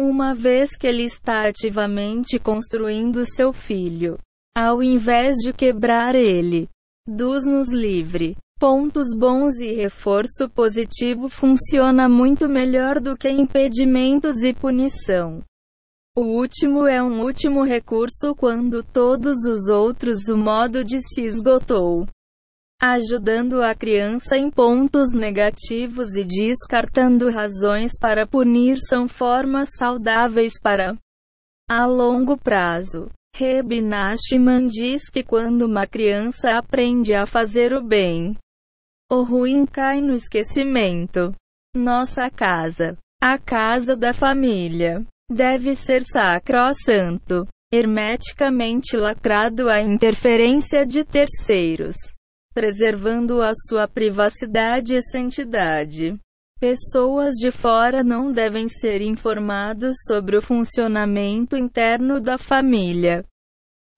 Uma 0.02 0.34
vez 0.34 0.74
que 0.74 0.86
ele 0.86 1.02
está 1.02 1.46
ativamente 1.46 2.38
construindo 2.38 3.22
seu 3.26 3.52
filho, 3.52 4.16
ao 4.56 4.82
invés 4.82 5.36
de 5.44 5.52
quebrar 5.52 6.14
ele, 6.14 6.70
dos-nos 7.06 7.70
livre. 7.70 8.34
Pontos 8.58 9.08
bons 9.14 9.60
e 9.60 9.74
reforço 9.74 10.48
positivo 10.54 11.28
funciona 11.28 12.08
muito 12.08 12.48
melhor 12.48 12.98
do 12.98 13.14
que 13.14 13.28
impedimentos 13.28 14.42
e 14.42 14.54
punição. 14.54 15.44
O 16.16 16.22
último 16.22 16.86
é 16.86 17.02
um 17.02 17.20
último 17.20 17.62
recurso 17.62 18.34
quando 18.34 18.82
todos 18.82 19.44
os 19.44 19.68
outros 19.68 20.28
o 20.30 20.36
modo 20.36 20.82
de 20.82 20.98
se 20.98 21.20
esgotou 21.26 22.06
ajudando 22.80 23.62
a 23.62 23.74
criança 23.74 24.38
em 24.38 24.50
pontos 24.50 25.12
negativos 25.12 26.16
e 26.16 26.24
descartando 26.24 27.28
razões 27.28 27.92
para 28.00 28.26
punir 28.26 28.78
são 28.78 29.06
formas 29.06 29.68
saudáveis 29.76 30.54
para 30.58 30.96
a 31.68 31.84
longo 31.84 32.38
prazo. 32.38 33.10
Reb 33.36 33.80
Nachman 33.80 34.66
diz 34.66 35.10
que 35.10 35.22
quando 35.22 35.62
uma 35.62 35.86
criança 35.86 36.56
aprende 36.56 37.14
a 37.14 37.26
fazer 37.26 37.72
o 37.72 37.82
bem, 37.82 38.36
o 39.10 39.22
ruim 39.22 39.66
cai 39.66 40.00
no 40.00 40.14
esquecimento. 40.14 41.32
Nossa 41.76 42.28
casa, 42.30 42.96
a 43.22 43.38
casa 43.38 43.94
da 43.94 44.12
família, 44.12 45.04
deve 45.30 45.76
ser 45.76 46.02
sacro-santo, 46.02 47.46
hermeticamente 47.72 48.96
lacrado 48.96 49.68
à 49.68 49.80
interferência 49.80 50.84
de 50.84 51.04
terceiros, 51.04 51.94
preservando 52.60 53.40
a 53.40 53.52
sua 53.54 53.88
privacidade 53.88 54.94
e 54.94 55.02
santidade. 55.02 56.20
Pessoas 56.60 57.36
de 57.36 57.50
fora 57.50 58.04
não 58.04 58.30
devem 58.30 58.68
ser 58.68 59.00
informados 59.00 59.96
sobre 60.06 60.36
o 60.36 60.42
funcionamento 60.42 61.56
interno 61.56 62.20
da 62.20 62.36
família. 62.36 63.24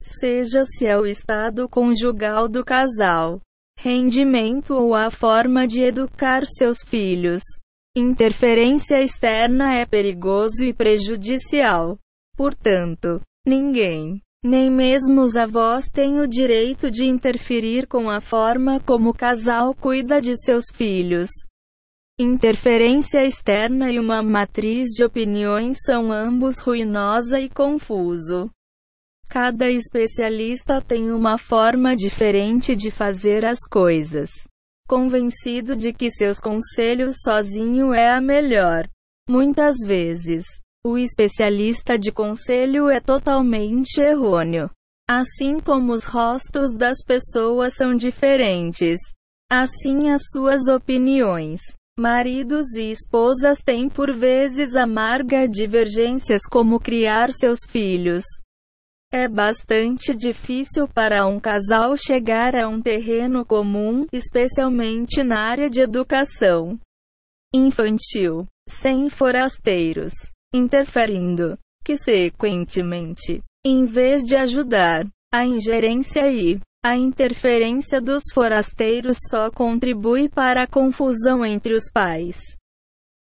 Seja 0.00 0.62
se 0.62 0.86
é 0.86 0.96
o 0.96 1.04
estado 1.04 1.68
conjugal 1.68 2.48
do 2.48 2.64
casal, 2.64 3.40
rendimento 3.76 4.74
ou 4.74 4.94
a 4.94 5.10
forma 5.10 5.66
de 5.66 5.80
educar 5.80 6.46
seus 6.46 6.84
filhos. 6.86 7.42
Interferência 7.96 9.02
externa 9.02 9.74
é 9.74 9.84
perigoso 9.84 10.64
e 10.64 10.72
prejudicial. 10.72 11.98
Portanto, 12.36 13.20
ninguém, 13.44 14.22
nem 14.44 14.70
mesmo 14.70 15.22
os 15.22 15.36
avós, 15.36 15.88
têm 15.88 16.18
o 16.18 16.26
direito 16.26 16.90
de 16.90 17.04
interferir 17.04 17.86
com 17.86 18.10
a 18.10 18.20
forma 18.20 18.80
como 18.80 19.10
o 19.10 19.14
casal 19.14 19.74
cuida 19.74 20.20
de 20.20 20.36
seus 20.36 20.64
filhos. 20.72 21.30
Interferência 22.18 23.24
externa 23.24 23.90
e 23.90 23.98
uma 23.98 24.22
matriz 24.22 24.90
de 24.90 25.04
opiniões 25.04 25.78
são 25.84 26.12
ambos 26.12 26.58
ruinosa 26.58 27.40
e 27.40 27.48
confuso. 27.48 28.50
Cada 29.28 29.70
especialista 29.70 30.82
tem 30.82 31.10
uma 31.10 31.38
forma 31.38 31.96
diferente 31.96 32.76
de 32.76 32.90
fazer 32.90 33.44
as 33.44 33.60
coisas. 33.60 34.28
Convencido 34.86 35.74
de 35.74 35.92
que 35.92 36.10
seus 36.10 36.38
conselhos 36.38 37.16
sozinho 37.22 37.94
é 37.94 38.10
a 38.10 38.20
melhor. 38.20 38.86
Muitas 39.26 39.76
vezes, 39.86 40.44
o 40.84 40.98
especialista 40.98 41.96
de 41.96 42.10
conselho 42.10 42.90
é 42.90 43.00
totalmente 43.00 44.00
errôneo. 44.00 44.68
Assim 45.08 45.60
como 45.60 45.92
os 45.92 46.04
rostos 46.04 46.74
das 46.74 47.04
pessoas 47.04 47.74
são 47.74 47.94
diferentes, 47.94 48.98
assim 49.50 50.10
as 50.10 50.22
suas 50.32 50.66
opiniões. 50.66 51.60
Maridos 51.96 52.74
e 52.74 52.90
esposas 52.90 53.58
têm 53.58 53.88
por 53.88 54.12
vezes 54.12 54.74
amarga 54.74 55.46
divergências 55.46 56.42
como 56.50 56.80
criar 56.80 57.30
seus 57.30 57.58
filhos. 57.68 58.24
É 59.12 59.28
bastante 59.28 60.16
difícil 60.16 60.88
para 60.88 61.26
um 61.26 61.38
casal 61.38 61.96
chegar 61.96 62.56
a 62.56 62.66
um 62.66 62.80
terreno 62.80 63.44
comum, 63.44 64.06
especialmente 64.10 65.22
na 65.22 65.42
área 65.42 65.68
de 65.68 65.82
educação 65.82 66.80
infantil, 67.54 68.46
sem 68.66 69.10
forasteiros 69.10 70.31
interferindo, 70.52 71.58
que 71.84 71.96
sequentemente, 71.96 73.42
em 73.64 73.84
vez 73.84 74.22
de 74.22 74.36
ajudar, 74.36 75.06
a 75.32 75.46
ingerência 75.46 76.30
e 76.30 76.60
a 76.84 76.96
interferência 76.96 78.00
dos 78.00 78.22
forasteiros 78.34 79.16
só 79.30 79.50
contribui 79.50 80.28
para 80.28 80.64
a 80.64 80.66
confusão 80.66 81.44
entre 81.46 81.74
os 81.74 81.90
pais, 81.92 82.40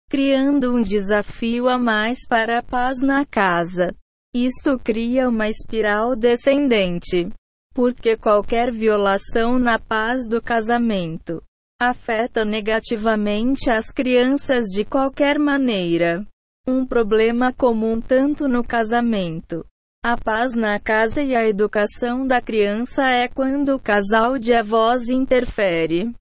criando 0.08 0.74
um 0.74 0.82
desafio 0.82 1.68
a 1.68 1.78
mais 1.78 2.18
para 2.28 2.58
a 2.58 2.62
paz 2.62 3.00
na 3.00 3.24
casa. 3.24 3.94
Isto 4.34 4.78
cria 4.78 5.28
uma 5.28 5.48
espiral 5.48 6.16
descendente, 6.16 7.30
porque 7.72 8.16
qualquer 8.16 8.72
violação 8.72 9.58
na 9.58 9.78
paz 9.78 10.26
do 10.26 10.42
casamento 10.42 11.42
afeta 11.80 12.44
negativamente 12.44 13.70
as 13.70 13.90
crianças 13.90 14.66
de 14.66 14.84
qualquer 14.84 15.38
maneira. 15.38 16.26
Um 16.66 16.86
problema 16.86 17.52
comum 17.52 18.00
tanto 18.00 18.48
no 18.48 18.62
casamento 18.62 19.64
a 20.04 20.16
paz 20.16 20.52
na 20.52 20.80
casa 20.80 21.22
e 21.22 21.32
a 21.32 21.46
educação 21.46 22.26
da 22.26 22.40
criança 22.40 23.08
é 23.08 23.28
quando 23.28 23.76
o 23.76 23.78
casal 23.78 24.36
de 24.36 24.52
avós 24.52 25.08
interfere. 25.08 26.12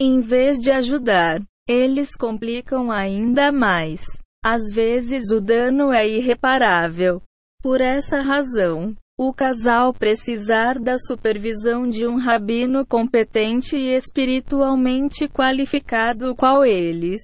Em 0.00 0.18
vez 0.18 0.58
de 0.58 0.72
ajudar, 0.72 1.40
eles 1.68 2.16
complicam 2.16 2.90
ainda 2.90 3.52
mais. 3.52 4.02
Às 4.44 4.62
vezes 4.74 5.30
o 5.30 5.40
dano 5.40 5.92
é 5.92 6.04
irreparável. 6.08 7.22
Por 7.62 7.80
essa 7.80 8.20
razão, 8.20 8.96
o 9.16 9.32
casal 9.32 9.94
precisar 9.94 10.80
da 10.80 10.98
supervisão 10.98 11.88
de 11.88 12.08
um 12.08 12.18
rabino 12.18 12.84
competente 12.84 13.76
e 13.76 13.94
espiritualmente 13.94 15.28
qualificado, 15.28 16.34
qual 16.34 16.64
eles 16.64 17.22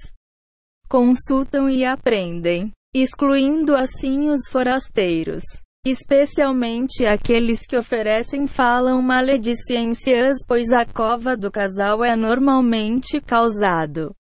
consultam 0.90 1.70
e 1.70 1.84
aprendem, 1.84 2.72
excluindo 2.92 3.74
assim 3.74 4.28
os 4.28 4.48
forasteiros 4.50 5.42
especialmente 5.86 7.06
aqueles 7.06 7.66
que 7.66 7.76
oferecem 7.76 8.46
falam 8.46 9.00
maledicências, 9.00 10.38
pois 10.46 10.72
a 10.72 10.84
cova 10.84 11.36
do 11.36 11.50
casal 11.50 12.04
é 12.04 12.14
normalmente 12.14 13.20
causado 13.20 14.14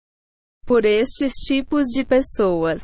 por 0.65 0.85
estes 0.85 1.33
tipos 1.33 1.85
de 1.87 2.03
pessoas. 2.03 2.83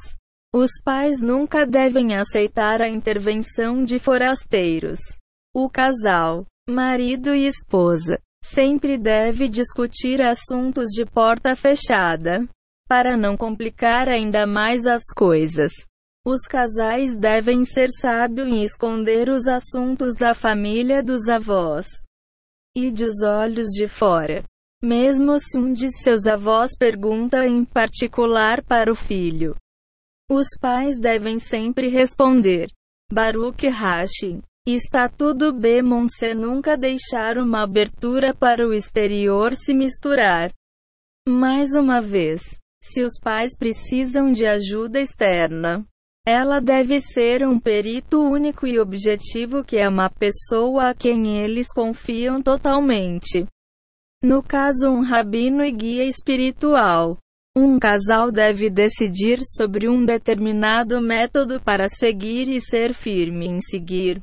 Os 0.56 0.72
pais 0.84 1.19
nunca 1.19 1.65
devem 1.65 2.15
aceitar 2.15 2.82
a 2.82 2.88
intervenção 2.88 3.84
de 3.84 4.00
forasteiros. 4.00 5.00
O 5.54 5.69
casal, 5.69 6.46
marido 6.69 7.36
e 7.36 7.46
esposa, 7.46 8.19
sempre 8.43 8.98
deve 8.98 9.50
discutir 9.50 10.22
assuntos 10.22 10.89
de 10.91 11.06
porta 11.06 11.56
fechada, 11.56 12.48
para 12.93 13.17
não 13.17 13.36
complicar 13.36 14.08
ainda 14.08 14.45
mais 14.45 14.86
as 14.86 15.01
coisas. 15.15 15.71
Os 16.23 16.43
casais 16.43 17.15
devem 17.15 17.65
ser 17.65 17.89
sábios 17.89 18.47
em 18.47 18.63
esconder 18.63 19.29
os 19.29 19.47
assuntos 19.47 20.13
da 20.13 20.36
família 20.36 21.01
dos 21.01 21.27
avós 21.27 21.88
e 22.77 22.91
dos 22.91 23.23
olhos 23.23 23.69
de 23.69 23.88
fora. 23.88 24.43
Mesmo 24.84 25.39
se 25.39 25.58
um 25.58 25.73
de 25.73 25.89
seus 26.03 26.27
avós 26.27 26.77
pergunta 26.77 27.43
em 27.47 27.65
particular 27.65 28.63
para 28.63 28.91
o 28.91 28.95
filho, 28.95 29.56
os 30.29 30.45
pais 30.62 30.99
devem 30.99 31.39
sempre 31.39 31.88
responder: 31.88 32.69
Baruch 33.12 33.67
Rashi. 33.69 34.39
Está 34.67 35.10
tudo 35.10 35.51
bem, 35.51 35.82
Monse 35.82 36.36
nunca 36.36 36.77
deixar 36.77 37.39
uma 37.39 37.63
abertura 37.63 38.36
para 38.36 38.67
o 38.67 38.71
exterior 38.71 39.56
se 39.56 39.73
misturar. 39.73 40.53
Mais 41.27 41.73
uma 41.73 41.99
vez, 41.99 42.43
se 42.84 43.02
os 43.02 43.13
pais 43.17 43.58
precisam 43.58 44.30
de 44.30 44.46
ajuda 44.46 45.00
externa, 45.00 45.86
ela 46.28 46.60
deve 46.60 47.00
ser 47.00 47.48
um 47.48 47.58
perito 47.58 48.22
único 48.22 48.67
e 48.67 48.78
objetivo 48.78 49.63
que 49.63 49.78
é 49.78 49.88
uma 49.88 50.10
pessoa 50.10 50.89
a 50.89 50.93
quem 50.93 51.38
eles 51.38 51.67
confiam 51.74 52.41
totalmente. 52.41 53.46
No 54.22 54.43
caso, 54.43 54.89
um 54.89 55.02
rabino 55.02 55.63
e 55.63 55.72
guia 55.72 56.04
espiritual. 56.04 57.17
Um 57.56 57.80
casal 57.80 58.32
deve 58.32 58.69
decidir 58.69 59.39
sobre 59.43 59.88
um 59.88 60.04
determinado 60.06 61.00
método 61.02 61.62
para 61.62 61.88
seguir 61.88 62.50
e 62.50 62.60
ser 62.60 62.93
firme 62.93 63.48
em 63.48 63.62
seguir. 63.62 64.22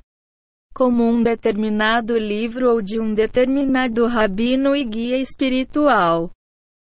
Como 0.75 1.05
um 1.05 1.23
determinado 1.23 2.19
livro 2.19 2.71
ou 2.71 2.83
de 2.83 3.01
um 3.01 3.15
determinado 3.15 4.07
rabino 4.07 4.75
e 4.77 4.85
guia 4.85 5.17
espiritual. 5.17 6.31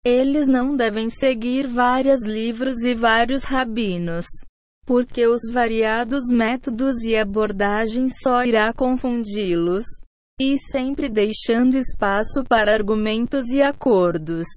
Eles 0.03 0.47
não 0.47 0.75
devem 0.75 1.09
seguir 1.09 1.67
vários 1.67 2.25
livros 2.25 2.81
e 2.83 2.95
vários 2.95 3.43
rabinos 3.43 4.25
porque 4.85 5.27
os 5.27 5.41
variados 5.51 6.23
métodos 6.31 7.01
e 7.03 7.15
abordagens 7.15 8.13
só 8.21 8.43
irá 8.43 8.73
confundi-los, 8.73 9.85
e 10.39 10.57
sempre 10.57 11.07
deixando 11.07 11.77
espaço 11.77 12.43
para 12.43 12.73
argumentos 12.73 13.47
e 13.49 13.61
acordos 13.61 14.47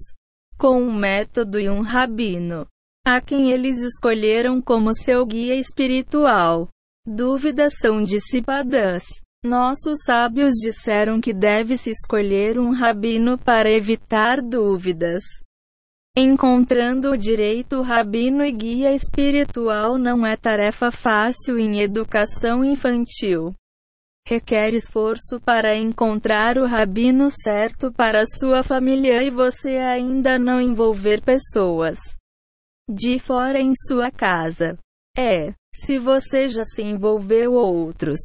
com 0.57 0.81
um 0.81 0.93
método 0.93 1.59
e 1.59 1.69
um 1.69 1.81
rabino, 1.81 2.65
a 3.05 3.21
quem 3.21 3.51
eles 3.51 3.77
escolheram 3.77 4.61
como 4.61 4.93
seu 4.93 5.25
guia 5.25 5.55
espiritual. 5.55 6.69
Dúvidas 7.05 7.75
são 7.79 8.01
dissipadas. 8.01 9.03
Nossos 9.45 9.99
sábios 10.03 10.55
disseram 10.55 11.21
que 11.21 11.31
deve-se 11.31 11.91
escolher 11.91 12.57
um 12.57 12.71
rabino 12.71 13.37
para 13.37 13.69
evitar 13.69 14.41
dúvidas. 14.41 15.21
Encontrando 16.17 17.11
o 17.11 17.17
direito 17.17 17.83
rabino 17.83 18.43
e 18.43 18.51
guia 18.51 18.91
espiritual 18.91 19.99
não 19.99 20.25
é 20.25 20.35
tarefa 20.35 20.89
fácil 20.89 21.59
em 21.59 21.79
educação 21.79 22.63
infantil. 22.63 23.53
Requer 24.27 24.73
esforço 24.73 25.39
para 25.39 25.77
encontrar 25.77 26.57
o 26.57 26.65
rabino 26.65 27.29
certo 27.29 27.93
para 27.93 28.25
sua 28.25 28.63
família 28.63 29.21
e 29.21 29.29
você 29.29 29.77
ainda 29.77 30.39
não 30.39 30.59
envolver 30.59 31.21
pessoas 31.21 31.99
de 32.89 33.19
fora 33.19 33.59
em 33.59 33.73
sua 33.75 34.09
casa. 34.09 34.75
É, 35.15 35.53
se 35.71 35.99
você 35.99 36.47
já 36.47 36.63
se 36.63 36.81
envolveu 36.81 37.53
outros 37.53 38.19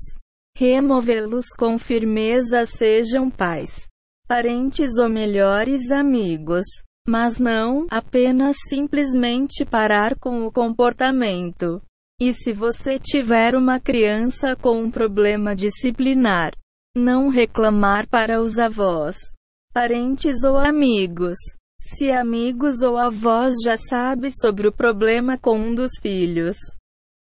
removê-los 0.60 1.46
com 1.58 1.78
firmeza, 1.78 2.66
sejam 2.66 3.30
pais, 3.30 3.88
parentes 4.28 4.98
ou 4.98 5.08
melhores 5.08 5.90
amigos. 5.90 6.66
Mas 7.08 7.38
não 7.38 7.86
apenas 7.90 8.58
simplesmente 8.68 9.64
parar 9.64 10.18
com 10.18 10.44
o 10.46 10.52
comportamento. 10.52 11.80
E 12.20 12.34
se 12.34 12.52
você 12.52 12.98
tiver 12.98 13.54
uma 13.54 13.80
criança 13.80 14.54
com 14.54 14.82
um 14.82 14.90
problema 14.90 15.56
disciplinar, 15.56 16.52
não 16.94 17.30
reclamar 17.30 18.06
para 18.06 18.38
os 18.38 18.58
avós, 18.58 19.16
parentes 19.72 20.44
ou 20.44 20.58
amigos. 20.58 21.38
Se 21.80 22.10
amigos 22.10 22.82
ou 22.82 22.98
avós 22.98 23.54
já 23.64 23.78
sabem 23.78 24.30
sobre 24.30 24.68
o 24.68 24.72
problema 24.72 25.38
com 25.38 25.58
um 25.58 25.74
dos 25.74 25.92
filhos 26.02 26.58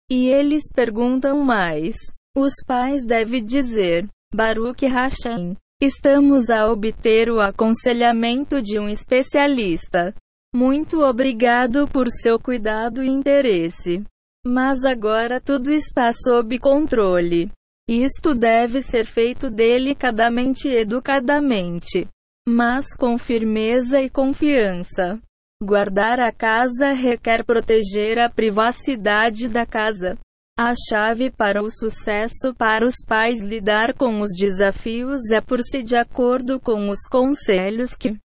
e 0.10 0.28
eles 0.28 0.64
perguntam 0.74 1.40
mais, 1.44 1.96
os 2.36 2.54
pais 2.66 3.06
devem 3.06 3.44
dizer: 3.44 4.08
Baruch 4.34 4.86
Hashem, 4.86 5.56
estamos 5.82 6.50
a 6.50 6.68
obter 6.72 7.30
o 7.30 7.42
aconselhamento 7.42 8.62
de 8.62 8.80
um 8.80 8.88
especialista. 8.88 10.14
Muito 10.54 11.02
obrigado 11.02 11.88
por 11.88 12.08
seu 12.10 12.40
cuidado 12.40 13.04
e 13.04 13.08
interesse. 13.08 14.04
Mas 14.46 14.84
agora 14.84 15.40
tudo 15.40 15.72
está 15.72 16.12
sob 16.12 16.58
controle. 16.58 17.52
Isto 17.88 18.34
deve 18.34 18.82
ser 18.82 19.06
feito 19.06 19.50
delicadamente 19.50 20.68
e 20.68 20.78
educadamente, 20.78 22.08
mas 22.48 22.96
com 22.96 23.18
firmeza 23.18 24.02
e 24.02 24.10
confiança. 24.10 25.20
Guardar 25.62 26.20
a 26.20 26.32
casa 26.32 26.94
requer 26.94 27.46
proteger 27.46 28.18
a 28.18 28.30
privacidade 28.30 29.48
da 29.48 29.66
casa. 29.66 30.18
A 30.58 30.74
chave 30.90 31.32
para 31.32 31.64
o 31.64 31.72
sucesso 31.72 32.54
para 32.56 32.86
os 32.86 32.96
pais 33.08 33.42
lidar 33.42 33.94
com 33.94 34.22
os 34.22 34.30
desafios 34.38 35.32
é 35.32 35.42
por 35.42 35.62
se 35.62 35.82
de 35.82 35.96
acordo 35.96 36.60
com 36.60 36.90
os 36.90 37.02
conselhos 37.10 37.96
que 37.96 38.18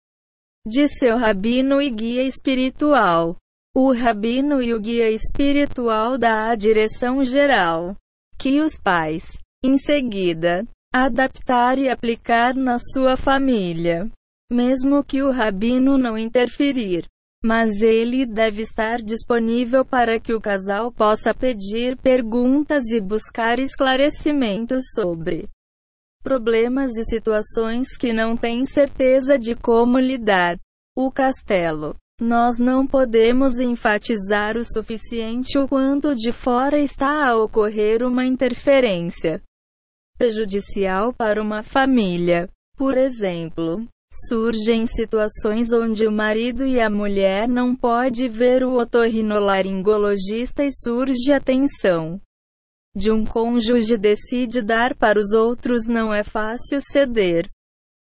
de 0.67 0.89
seu 0.89 1.17
rabino 1.17 1.81
e 1.81 1.89
guia 1.91 2.23
espiritual. 2.23 3.37
O 3.75 3.93
rabino 3.93 4.63
e 4.63 4.75
o 4.75 4.81
guia 4.81 5.11
espiritual 5.11 6.19
dá 6.19 6.51
a 6.51 6.55
direção 6.55 7.25
geral 7.25 7.97
que 8.39 8.61
os 8.61 8.79
pais 8.79 9.39
em 9.65 9.79
seguida, 9.79 10.65
adaptar 10.95 11.79
e 11.79 11.89
aplicar 11.89 12.55
na 12.55 12.79
sua 12.79 13.17
família. 13.17 14.09
Mesmo 14.51 15.03
que 15.03 15.23
o 15.23 15.33
rabino 15.33 15.99
não 15.99 16.17
interferir, 16.17 17.05
mas 17.47 17.81
ele 17.81 18.27
deve 18.27 18.63
estar 18.63 19.01
disponível 19.01 19.85
para 19.85 20.19
que 20.19 20.35
o 20.35 20.41
casal 20.41 20.91
possa 20.91 21.33
pedir 21.33 21.97
perguntas 21.97 22.87
e 22.91 23.01
buscar 23.01 23.61
esclarecimentos 23.61 24.83
sobre 24.93 25.49
problemas 26.25 26.97
e 26.97 27.05
situações 27.05 27.97
que 27.97 28.13
não 28.13 28.37
tem 28.37 28.67
certeza 28.67 29.39
de 29.39 29.55
como 29.55 29.97
lidar. 29.97 30.59
O 30.97 31.13
castelo. 31.13 31.95
Nós 32.21 32.59
não 32.59 32.85
podemos 32.85 33.61
enfatizar 33.61 34.57
o 34.57 34.65
suficiente 34.65 35.57
o 35.57 35.69
quanto 35.69 36.17
de 36.17 36.33
fora 36.33 36.81
está 36.81 37.29
a 37.29 37.37
ocorrer 37.37 38.03
uma 38.03 38.25
interferência 38.25 39.41
prejudicial 40.19 41.13
para 41.13 41.41
uma 41.41 41.63
família. 41.63 42.49
Por 42.77 42.97
exemplo, 42.97 43.87
surgem 44.29 44.87
situações 44.87 45.73
onde 45.73 46.07
o 46.07 46.13
marido 46.13 46.67
e 46.67 46.81
a 46.81 46.89
mulher 46.89 47.49
não 47.49 47.75
pode 47.75 48.29
ver 48.29 48.65
o 48.65 48.79
otorrinolaringologista 48.79 50.65
e 50.65 50.71
surge 50.73 51.33
a 51.33 51.41
tensão 51.41 52.21
de 52.97 53.13
um 53.13 53.27
cônjuge 53.27 53.99
decide 53.99 54.63
dar 54.63 54.97
para 54.97 55.19
os 55.19 55.35
outros 55.35 55.87
não 55.87 56.15
é 56.15 56.25
fácil 56.25 56.81
ceder. 56.81 57.47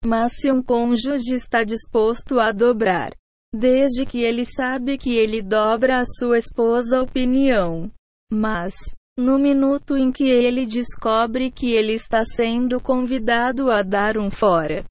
Mas 0.04 0.34
se 0.36 0.52
um 0.52 0.62
cônjuge 0.62 1.34
está 1.34 1.64
disposto 1.64 2.38
a 2.38 2.52
dobrar, 2.52 3.12
desde 3.52 4.06
que 4.06 4.22
ele 4.22 4.44
sabe 4.44 4.96
que 4.96 5.16
ele 5.16 5.42
dobra 5.42 5.98
a 5.98 6.04
sua 6.04 6.38
esposa 6.38 7.02
opinião, 7.02 7.90
mas 8.32 8.72
no 9.18 9.36
minuto 9.36 9.96
em 9.96 10.12
que 10.12 10.28
ele 10.28 10.64
descobre 10.64 11.50
que 11.50 11.72
ele 11.72 11.94
está 11.94 12.24
sendo 12.24 12.80
convidado 12.80 13.72
a 13.72 13.82
dar 13.82 14.16
um 14.16 14.30
fora 14.30 14.84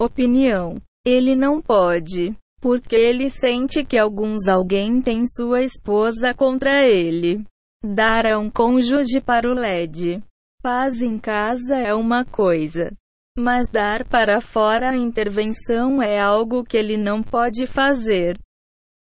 opinião, 0.00 0.80
ele 1.04 1.36
não 1.36 1.60
pode, 1.60 2.34
porque 2.60 2.96
ele 2.96 3.28
sente 3.28 3.84
que 3.84 3.98
alguns 3.98 4.48
alguém 4.48 5.00
tem 5.02 5.26
sua 5.26 5.62
esposa 5.62 6.32
contra 6.34 6.82
ele. 6.86 7.44
Dar 7.84 8.26
a 8.26 8.38
um 8.38 8.50
cônjuge 8.50 9.20
para 9.20 9.50
o 9.50 9.54
LED. 9.54 10.22
Paz 10.62 11.00
em 11.00 11.18
casa 11.18 11.76
é 11.76 11.94
uma 11.94 12.24
coisa. 12.24 12.92
Mas 13.38 13.68
dar 13.68 14.06
para 14.06 14.40
fora 14.40 14.90
a 14.90 14.96
intervenção 14.96 16.02
é 16.02 16.20
algo 16.20 16.64
que 16.64 16.76
ele 16.76 16.96
não 16.96 17.22
pode 17.22 17.66
fazer. 17.66 18.38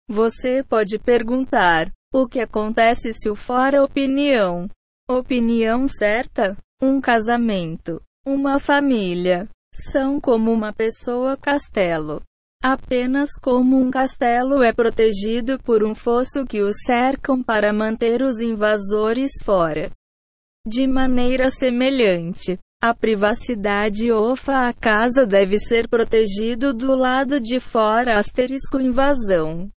Você 0.08 0.62
pode 0.62 0.98
perguntar: 0.98 1.90
o 2.12 2.26
que 2.26 2.40
acontece 2.40 3.12
se 3.12 3.30
o 3.30 3.34
fora 3.34 3.82
opinião? 3.82 4.68
Opinião 5.08 5.88
certa? 5.88 6.56
Um 6.82 7.00
casamento, 7.00 8.02
uma 8.26 8.60
família, 8.60 9.48
são 9.90 10.20
como 10.20 10.52
uma 10.52 10.72
pessoa 10.72 11.36
castelo. 11.36 12.22
Apenas 12.62 13.30
como 13.40 13.76
um 13.78 13.90
castelo 13.90 14.62
é 14.62 14.72
protegido 14.72 15.58
por 15.62 15.84
um 15.84 15.94
fosso 15.94 16.44
que 16.44 16.62
o 16.62 16.72
cercam 16.72 17.42
para 17.42 17.72
manter 17.72 18.22
os 18.22 18.40
invasores 18.40 19.32
fora. 19.44 19.90
De 20.66 20.86
maneira 20.86 21.50
semelhante, 21.50 22.58
a 22.82 22.94
privacidade 22.94 24.10
ofa 24.10 24.68
a 24.68 24.72
casa 24.72 25.26
deve 25.26 25.58
ser 25.58 25.88
protegido 25.88 26.74
do 26.74 26.96
lado 26.96 27.40
de 27.40 27.60
fora 27.60 28.18
asterisco 28.18 28.80
invasão. 28.80 29.70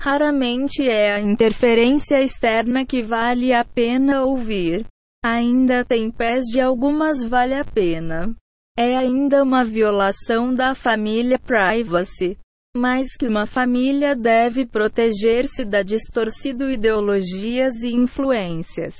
Raramente 0.00 0.82
é 0.82 1.14
a 1.14 1.20
interferência 1.20 2.20
externa 2.22 2.84
que 2.84 3.02
vale 3.02 3.52
a 3.52 3.64
pena 3.64 4.22
ouvir. 4.22 4.84
Ainda 5.24 5.84
tem 5.84 6.10
pés 6.10 6.44
de 6.44 6.60
algumas 6.60 7.24
vale 7.24 7.54
a 7.54 7.64
pena. 7.64 8.34
É 8.76 8.96
ainda 8.96 9.42
uma 9.42 9.64
violação 9.64 10.52
da 10.52 10.74
família 10.74 11.38
privacy. 11.38 12.36
Mais 12.76 13.16
que 13.16 13.28
uma 13.28 13.46
família 13.46 14.16
deve 14.16 14.66
proteger-se 14.66 15.64
da 15.64 15.80
distorcido 15.80 16.68
ideologias 16.68 17.82
e 17.84 17.94
influências. 17.94 18.96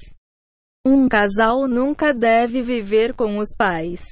Um 0.86 1.08
casal 1.08 1.66
nunca 1.66 2.14
deve 2.14 2.62
viver 2.62 3.14
com 3.14 3.36
os 3.38 3.48
pais. 3.56 4.04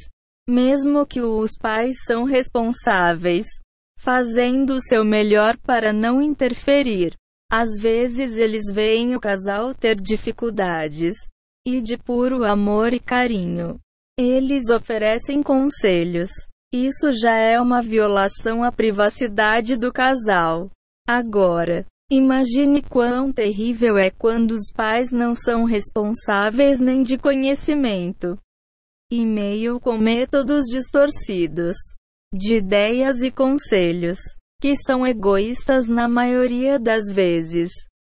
Mesmo 0.49 1.07
que 1.07 1.21
os 1.21 1.53
pais 1.57 1.97
são 2.05 2.25
responsáveis, 2.25 3.47
fazendo 3.97 4.75
o 4.75 4.81
seu 4.81 5.05
melhor 5.05 5.57
para 5.59 5.93
não 5.93 6.21
interferir. 6.21 7.15
Às 7.49 7.81
vezes 7.81 8.37
eles 8.37 8.65
veem 8.73 9.15
o 9.15 9.21
casal 9.21 9.73
ter 9.73 9.95
dificuldades, 9.95 11.15
e 11.65 11.81
de 11.81 11.97
puro 11.97 12.43
amor 12.45 12.93
e 12.93 12.99
carinho, 12.99 13.79
eles 14.19 14.71
oferecem 14.71 15.43
conselhos. 15.43 16.31
Isso 16.73 17.13
já 17.13 17.37
é 17.37 17.61
uma 17.61 17.83
violação 17.83 18.65
à 18.65 18.73
privacidade 18.73 19.77
do 19.77 19.93
casal. 19.93 20.71
Agora, 21.07 21.85
imagine 22.11 22.83
quão 22.83 23.33
terrível 23.33 23.99
é 23.99 24.11
quando 24.11 24.53
os 24.53 24.73
pais 24.75 25.11
não 25.11 25.35
são 25.35 25.65
responsáveis 25.65 26.79
nem 26.81 27.03
de 27.03 27.19
conhecimento. 27.19 28.39
E-mail 29.13 29.79
com 29.79 29.99
métodos 29.99 30.65
distorcidos 30.71 31.77
de 32.35 32.57
ideias 32.57 33.21
e 33.21 33.31
conselhos, 33.31 34.19
que 34.59 34.75
são 34.75 35.07
egoístas 35.07 35.87
na 35.87 36.09
maioria 36.09 36.79
das 36.79 37.13
vezes. 37.13 37.71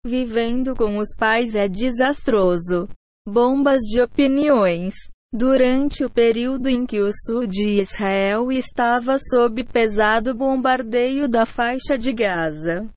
Vivendo 0.07 0.77
com 0.77 0.99
os 0.99 1.15
pais 1.17 1.55
é 1.57 1.67
desastroso. 1.67 2.89
Bombas 3.27 3.81
de 3.81 4.01
opiniões. 4.01 4.95
Durante 5.37 6.05
o 6.05 6.09
período 6.09 6.69
em 6.69 6.87
que 6.87 7.01
o 7.01 7.11
sul 7.13 7.45
de 7.45 7.81
Israel 7.81 8.53
estava 8.53 9.19
sob 9.19 9.65
pesado 9.65 10.33
bombardeio 10.33 11.29
da 11.29 11.45
faixa 11.45 11.99
de 11.99 12.13
Gaza, 12.13 12.89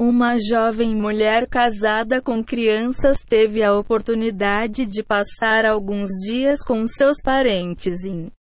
uma 0.00 0.38
jovem 0.38 0.96
mulher 0.96 1.46
casada 1.46 2.22
com 2.22 2.42
crianças 2.42 3.20
teve 3.20 3.62
a 3.62 3.74
oportunidade 3.76 4.86
de 4.86 5.02
passar 5.02 5.66
alguns 5.66 6.08
dias 6.24 6.64
com 6.64 6.86
seus 6.86 7.20
parentes 7.22 8.02
em 8.02 8.32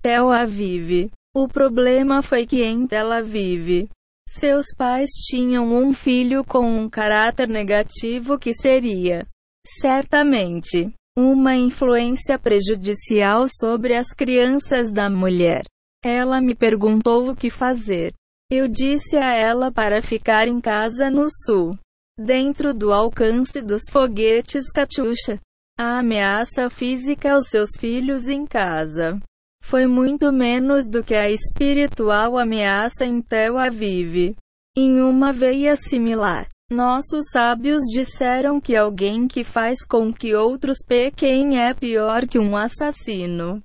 Tel 0.00 0.30
Aviv. 0.30 1.10
O 1.36 1.46
problema 1.46 2.22
foi 2.22 2.46
que 2.46 2.62
em 2.62 2.86
Tel 2.86 3.12
Aviv, 3.12 3.90
seus 4.26 4.68
pais 4.74 5.10
tinham 5.28 5.70
um 5.70 5.92
filho 5.92 6.42
com 6.42 6.64
um 6.64 6.88
caráter 6.88 7.46
negativo 7.46 8.38
que 8.38 8.54
seria, 8.54 9.26
certamente, 9.66 10.94
uma 11.16 11.54
influência 11.54 12.38
prejudicial 12.38 13.46
sobre 13.48 13.94
as 13.94 14.08
crianças 14.08 14.90
da 14.90 15.08
mulher. 15.08 15.64
Ela 16.04 16.40
me 16.40 16.54
perguntou 16.54 17.30
o 17.30 17.36
que 17.36 17.50
fazer. 17.50 18.12
Eu 18.50 18.68
disse 18.68 19.16
a 19.16 19.32
ela 19.32 19.72
para 19.72 20.02
ficar 20.02 20.48
em 20.48 20.60
casa 20.60 21.10
no 21.10 21.26
sul, 21.46 21.78
dentro 22.18 22.74
do 22.74 22.92
alcance 22.92 23.62
dos 23.62 23.82
foguetes 23.90 24.70
Katyusha. 24.72 25.40
A 25.78 25.98
ameaça 25.98 26.68
física 26.68 27.32
aos 27.32 27.48
seus 27.48 27.70
filhos 27.78 28.28
em 28.28 28.46
casa 28.46 29.20
foi 29.64 29.86
muito 29.86 30.30
menos 30.30 30.86
do 30.86 31.02
que 31.02 31.14
a 31.14 31.30
espiritual 31.30 32.36
ameaça 32.36 33.06
em 33.06 33.22
Tel 33.22 33.56
Aviv. 33.56 34.36
Em 34.76 35.00
uma 35.00 35.32
veia 35.32 35.74
similar, 35.74 36.48
nossos 36.74 37.30
sábios 37.30 37.82
disseram 37.92 38.60
que 38.60 38.76
alguém 38.76 39.28
que 39.28 39.44
faz 39.44 39.84
com 39.86 40.12
que 40.12 40.34
outros 40.34 40.78
pequem 40.86 41.58
é 41.58 41.72
pior 41.72 42.26
que 42.26 42.38
um 42.38 42.56
assassino. 42.56 43.62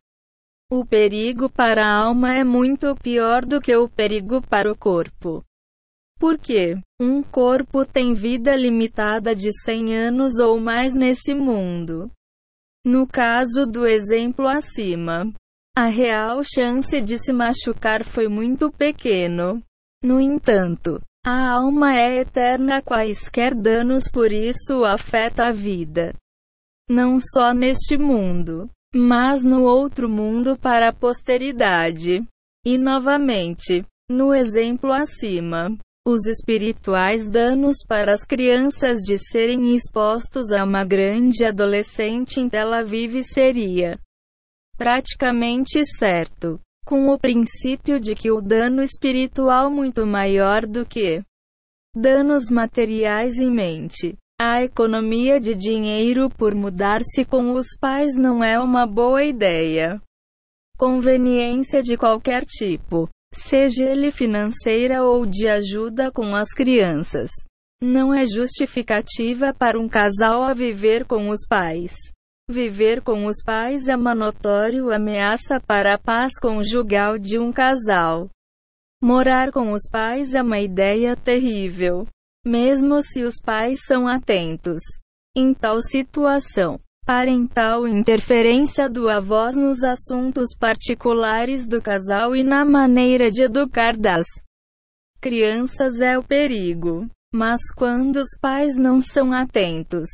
O 0.72 0.86
perigo 0.86 1.50
para 1.50 1.86
a 1.86 1.94
alma 2.06 2.36
é 2.36 2.44
muito 2.44 2.96
pior 2.96 3.44
do 3.44 3.60
que 3.60 3.76
o 3.76 3.90
perigo 3.90 4.40
para 4.48 4.72
o 4.72 4.78
corpo. 4.78 5.44
Porque 6.20 6.76
um 7.02 7.24
corpo 7.24 7.84
tem 7.86 8.14
vida 8.14 8.56
limitada 8.56 9.36
de 9.36 9.50
100 9.64 9.98
anos 9.98 10.38
ou 10.38 10.60
mais 10.60 10.94
nesse 10.94 11.34
mundo. 11.34 12.12
No 12.86 13.08
caso 13.08 13.66
do 13.66 13.88
exemplo 13.88 14.48
acima, 14.48 15.34
a 15.76 15.86
real 15.86 16.44
chance 16.44 17.02
de 17.02 17.18
se 17.18 17.34
machucar 17.34 18.04
foi 18.04 18.28
muito 18.28 18.72
pequeno. 18.72 19.64
No 20.04 20.20
entanto, 20.20 21.02
a 21.30 21.52
alma 21.52 21.96
é 21.96 22.22
eterna, 22.22 22.82
quaisquer 22.82 23.54
danos 23.54 24.06
por 24.12 24.32
isso 24.32 24.84
afeta 24.84 25.50
a 25.50 25.52
vida. 25.52 26.16
Não 26.90 27.20
só 27.20 27.54
neste 27.54 27.98
mundo, 27.98 28.68
mas 28.96 29.44
no 29.44 29.62
outro 29.64 30.10
mundo 30.10 30.58
para 30.58 30.90
a 30.90 30.94
posteridade. 30.94 32.26
E 32.66 32.78
novamente, 32.78 33.86
no 34.10 34.34
exemplo 34.34 34.92
acima, 34.92 35.78
os 36.06 36.26
espirituais 36.26 37.28
danos 37.28 37.78
para 37.88 38.12
as 38.12 38.26
crianças 38.26 39.00
de 39.02 39.18
serem 39.18 39.76
expostos 39.76 40.52
a 40.52 40.64
uma 40.64 40.84
grande 40.84 41.46
adolescente 41.46 42.40
em 42.40 42.50
Tel 42.50 42.74
Aviv 42.74 43.24
seria 43.24 44.00
praticamente 44.78 45.86
certo, 45.86 46.60
com 46.86 47.10
o 47.10 47.20
princípio 47.20 48.00
de 48.00 48.16
que 48.16 48.32
o 48.32 48.42
dano 48.42 48.82
espiritual 48.82 49.70
muito 49.70 50.06
maior 50.06 50.66
do 50.66 50.86
que 50.86 51.22
danos 51.96 52.50
materiais 52.50 53.38
em 53.38 53.52
mente. 53.52 54.18
A 54.42 54.64
economia 54.64 55.40
de 55.40 55.54
dinheiro 55.54 56.30
por 56.30 56.56
mudar-se 56.56 57.26
com 57.26 57.54
os 57.54 57.68
pais 57.80 58.16
não 58.16 58.44
é 58.44 58.58
uma 58.58 58.88
boa 58.88 59.24
ideia. 59.24 60.02
Conveniência 60.78 61.84
de 61.84 61.98
qualquer 61.98 62.46
tipo 62.46 63.10
seja 63.34 63.84
ele 63.84 64.12
financeira 64.12 65.04
ou 65.04 65.26
de 65.26 65.48
ajuda 65.48 66.12
com 66.12 66.36
as 66.36 66.50
crianças. 66.54 67.30
Não 67.82 68.14
é 68.14 68.26
justificativa 68.26 69.54
para 69.54 69.80
um 69.80 69.88
casal 69.88 70.44
a 70.44 70.54
viver 70.54 71.06
com 71.06 71.30
os 71.30 71.46
pais. 71.48 71.94
Viver 72.50 73.04
com 73.04 73.28
os 73.28 73.44
pais 73.46 73.88
é 73.88 73.96
uma 73.96 74.16
notória 74.16 74.82
ameaça 74.92 75.60
para 75.60 75.94
a 75.94 76.00
paz 76.00 76.32
conjugal 76.42 77.20
de 77.20 77.38
um 77.38 77.52
casal. 77.52 78.28
Morar 79.00 79.52
com 79.52 79.72
os 79.72 79.88
pais 79.88 80.34
é 80.34 80.42
uma 80.42 80.60
ideia 80.60 81.16
terrível, 81.16 82.08
mesmo 82.44 83.04
se 83.04 83.22
os 83.22 83.36
pais 83.40 83.82
são 83.86 84.08
atentos. 84.08 84.82
Em 85.38 85.54
tal 85.54 85.80
situação, 85.80 86.80
parental 87.06 87.88
interferência 87.88 88.90
do 88.90 89.08
avós 89.08 89.56
nos 89.56 89.84
assuntos 89.84 90.56
particulares 90.60 91.68
do 91.68 91.80
casal 91.80 92.36
e 92.36 92.44
na 92.44 92.66
maneira 92.66 93.30
de 93.30 93.44
educar 93.44 93.96
das 93.96 94.26
crianças 95.22 96.02
é 96.02 96.18
o 96.18 96.24
perigo. 96.24 97.08
Mas 97.32 97.62
quando 97.78 98.16
os 98.16 98.36
pais 98.42 98.76
não 98.76 99.00
são 99.00 99.32
atentos, 99.32 100.10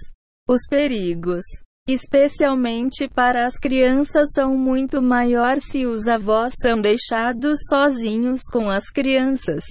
os 0.50 0.68
perigos, 0.70 1.42
especialmente 1.88 3.08
para 3.08 3.46
as 3.46 3.58
crianças, 3.58 4.32
são 4.34 4.58
muito 4.58 5.02
maior 5.02 5.60
se 5.60 5.86
os 5.86 6.08
avós 6.08 6.54
são 6.62 6.82
deixados 6.82 7.60
sozinhos 7.70 8.42
com 8.52 8.70
as 8.70 8.90
crianças 8.90 9.64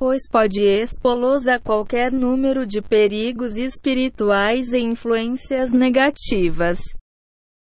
pois 0.00 0.22
pode 0.30 0.62
expô-los 0.62 1.46
a 1.46 1.58
qualquer 1.60 2.10
número 2.10 2.64
de 2.66 2.80
perigos 2.80 3.58
espirituais 3.58 4.72
e 4.72 4.78
influências 4.78 5.70
negativas, 5.70 6.78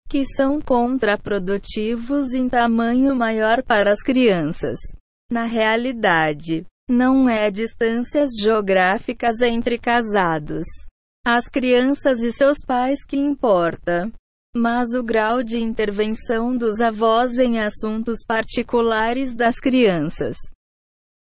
que 0.09 0.25
são 0.25 0.61
contraprodutivos 0.61 2.35
em 2.35 2.49
tamanho 2.49 3.13
maior 3.17 3.61
para 3.65 3.91
as 3.91 4.05
crianças. 4.05 4.79
Na 5.29 5.47
realidade, 5.47 6.65
não 6.89 7.29
é 7.29 7.51
distâncias 7.51 8.31
geográficas 8.41 9.41
entre 9.41 9.77
casados, 9.77 10.65
as 11.31 11.47
crianças 11.47 12.23
e 12.23 12.33
seus 12.33 12.57
pais 12.67 13.05
que 13.05 13.19
importa, 13.19 14.11
mas 14.57 14.95
o 14.95 15.03
grau 15.03 15.43
de 15.43 15.61
intervenção 15.61 16.57
dos 16.57 16.81
avós 16.81 17.39
em 17.39 17.61
assuntos 17.61 18.25
particulares 18.27 19.35
das 19.35 19.61
crianças. 19.61 20.37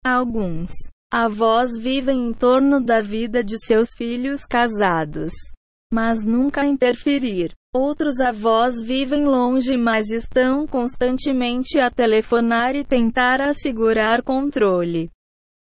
Alguns 0.02 0.72
Avós 1.10 1.70
vivem 1.78 2.28
em 2.28 2.32
torno 2.34 2.80
da 2.80 3.00
vida 3.00 3.42
de 3.42 3.58
seus 3.58 3.94
filhos 3.94 4.44
casados, 4.44 5.32
mas 5.90 6.22
nunca 6.22 6.66
interferir. 6.66 7.54
Outros 7.74 8.18
avós 8.20 8.80
vivem 8.82 9.24
longe, 9.24 9.76
mas 9.76 10.10
estão 10.10 10.66
constantemente 10.66 11.78
a 11.78 11.90
telefonar 11.90 12.74
e 12.74 12.84
tentar 12.84 13.40
assegurar 13.40 14.22
controle. 14.22 15.10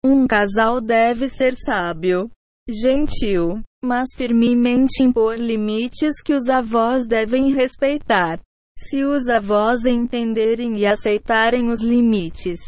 Um 0.03 0.27
casal 0.27 0.79
deve 0.79 1.27
ser 1.27 1.53
sábio, 1.53 2.29
gentil, 2.67 3.61
mas 3.83 4.09
firmemente 4.15 5.01
impor 5.01 5.37
limites 5.37 6.21
que 6.23 6.33
os 6.33 6.49
avós 6.49 7.07
devem 7.07 7.53
respeitar. 7.53 8.39
Se 8.77 9.03
os 9.03 9.27
avós 9.27 9.85
entenderem 9.85 10.77
e 10.77 10.85
aceitarem 10.85 11.69
os 11.69 11.81
limites, 11.81 12.59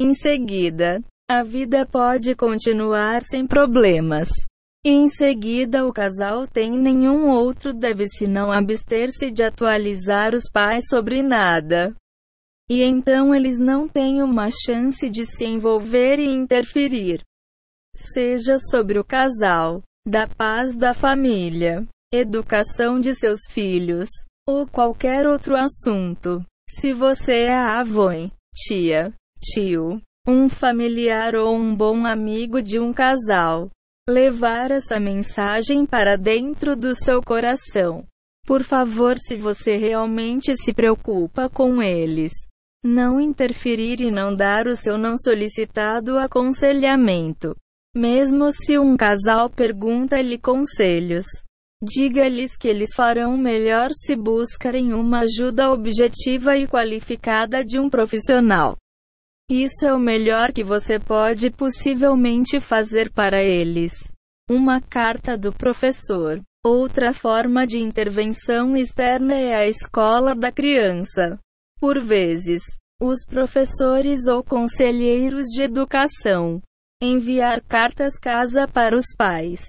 em 0.00 0.14
seguida, 0.14 1.00
a 1.30 1.42
vida 1.42 1.86
pode 1.86 2.34
continuar 2.34 3.22
sem 3.22 3.46
problemas. 3.46 4.28
Em 4.84 5.08
seguida, 5.08 5.86
o 5.86 5.92
casal 5.92 6.46
tem 6.46 6.72
nenhum 6.72 7.28
outro 7.28 7.72
deve 7.72 8.08
senão 8.08 8.50
abster-se 8.50 9.30
de 9.30 9.44
atualizar 9.44 10.34
os 10.34 10.50
pais 10.50 10.84
sobre 10.88 11.22
nada. 11.22 11.94
E 12.68 12.82
então 12.82 13.32
eles 13.32 13.58
não 13.58 13.86
têm 13.86 14.22
uma 14.22 14.48
chance 14.50 15.08
de 15.08 15.24
se 15.24 15.44
envolver 15.44 16.18
e 16.18 16.34
interferir. 16.34 17.22
Seja 17.94 18.58
sobre 18.58 18.98
o 18.98 19.04
casal, 19.04 19.82
da 20.06 20.26
paz 20.26 20.74
da 20.74 20.92
família, 20.92 21.86
educação 22.12 22.98
de 22.98 23.14
seus 23.14 23.40
filhos, 23.48 24.08
ou 24.46 24.66
qualquer 24.66 25.26
outro 25.26 25.56
assunto. 25.56 26.44
Se 26.68 26.92
você 26.92 27.44
é 27.44 27.54
avô, 27.54 28.10
tia, 28.52 29.12
tio, 29.40 30.00
um 30.26 30.48
familiar 30.48 31.34
ou 31.34 31.56
um 31.56 31.74
bom 31.74 32.06
amigo 32.06 32.60
de 32.60 32.80
um 32.80 32.92
casal. 32.92 33.70
Levar 34.08 34.72
essa 34.72 34.98
mensagem 34.98 35.86
para 35.86 36.16
dentro 36.16 36.74
do 36.74 36.92
seu 36.92 37.22
coração. 37.22 38.04
Por 38.44 38.64
favor, 38.64 39.16
se 39.16 39.36
você 39.36 39.76
realmente 39.76 40.56
se 40.56 40.74
preocupa 40.74 41.48
com 41.48 41.80
eles, 41.80 42.32
não 42.84 43.20
interferir 43.20 44.00
e 44.00 44.10
não 44.10 44.34
dar 44.34 44.66
o 44.66 44.74
seu 44.74 44.98
não 44.98 45.16
solicitado 45.16 46.18
aconselhamento. 46.18 47.54
Mesmo 47.94 48.50
se 48.50 48.78
um 48.78 48.96
casal 48.96 49.50
pergunta-lhe 49.50 50.38
conselhos, 50.38 51.26
diga-lhes 51.82 52.56
que 52.56 52.66
eles 52.66 52.94
farão 52.96 53.36
melhor 53.36 53.90
se 53.92 54.16
buscarem 54.16 54.94
uma 54.94 55.20
ajuda 55.20 55.70
objetiva 55.70 56.56
e 56.56 56.66
qualificada 56.66 57.62
de 57.62 57.78
um 57.78 57.90
profissional. 57.90 58.78
Isso 59.50 59.84
é 59.84 59.92
o 59.92 59.98
melhor 59.98 60.52
que 60.52 60.64
você 60.64 60.98
pode 60.98 61.50
possivelmente 61.50 62.58
fazer 62.60 63.12
para 63.12 63.42
eles. 63.42 63.92
Uma 64.48 64.80
carta 64.80 65.36
do 65.36 65.52
professor. 65.52 66.40
Outra 66.64 67.12
forma 67.12 67.66
de 67.66 67.78
intervenção 67.78 68.74
externa 68.74 69.34
é 69.34 69.54
a 69.54 69.66
escola 69.66 70.34
da 70.34 70.50
criança. 70.50 71.38
Por 71.78 72.00
vezes, 72.00 72.62
os 72.98 73.26
professores 73.26 74.28
ou 74.28 74.42
conselheiros 74.42 75.48
de 75.48 75.62
educação 75.62 76.62
enviar 77.04 77.60
cartas 77.62 78.16
casa 78.16 78.68
para 78.68 78.96
os 78.96 79.06
pais, 79.18 79.64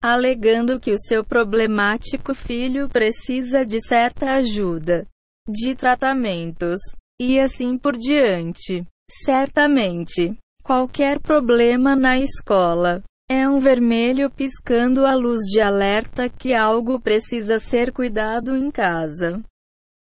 alegando 0.00 0.78
que 0.78 0.92
o 0.92 0.98
seu 0.98 1.24
problemático 1.24 2.32
filho 2.32 2.88
precisa 2.88 3.66
de 3.66 3.80
certa 3.84 4.34
ajuda, 4.34 5.04
de 5.48 5.74
tratamentos, 5.74 6.78
e 7.20 7.40
assim 7.40 7.76
por 7.76 7.96
diante. 7.96 8.86
Certamente. 9.10 10.38
Qualquer 10.62 11.20
problema 11.20 11.96
na 11.96 12.18
escola 12.18 13.02
é 13.28 13.48
um 13.48 13.58
vermelho 13.58 14.30
piscando 14.30 15.06
a 15.06 15.14
luz 15.14 15.40
de 15.48 15.60
alerta 15.60 16.28
que 16.28 16.54
algo 16.54 17.00
precisa 17.00 17.58
ser 17.58 17.92
cuidado 17.92 18.56
em 18.56 18.70
casa. 18.70 19.42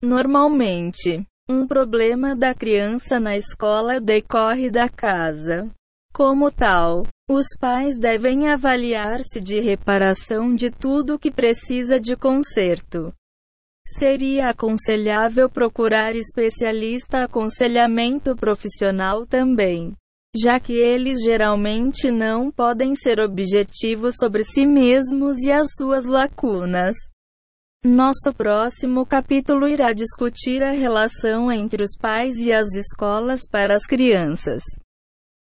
Normalmente, 0.02 1.26
um 1.50 1.66
problema 1.66 2.36
da 2.36 2.54
criança 2.54 3.20
na 3.20 3.38
escola 3.38 4.00
decorre 4.02 4.70
da 4.70 4.90
casa. 4.90 5.70
Como 6.18 6.50
tal, 6.50 7.04
os 7.30 7.46
pais 7.60 7.96
devem 8.00 8.50
avaliar-se 8.50 9.40
de 9.40 9.60
reparação 9.60 10.56
de 10.56 10.72
tudo 10.72 11.20
que 11.20 11.30
precisa 11.30 12.00
de 12.00 12.16
conserto. 12.16 13.14
Seria 13.86 14.50
aconselhável 14.50 15.48
procurar 15.48 16.16
especialista 16.16 17.26
aconselhamento 17.26 18.36
profissional 18.36 19.28
também, 19.28 19.94
já 20.36 20.60
que 20.60 20.74
eles 20.74 21.20
geralmente 21.22 22.10
não 22.10 22.50
podem 22.50 22.96
ser 22.96 23.20
objetivos 23.20 24.16
sobre 24.20 24.44
si 24.44 24.66
mesmos 24.66 25.38
e 25.44 25.52
as 25.52 25.68
suas 25.78 26.08
lacunas. 26.08 26.96
Nosso 27.86 28.34
próximo 28.36 29.06
capítulo 29.06 29.68
irá 29.68 29.94
discutir 29.94 30.64
a 30.64 30.72
relação 30.72 31.52
entre 31.52 31.84
os 31.84 31.96
pais 31.96 32.38
e 32.38 32.52
as 32.52 32.74
escolas 32.74 33.42
para 33.48 33.76
as 33.76 33.86
crianças. 33.86 34.64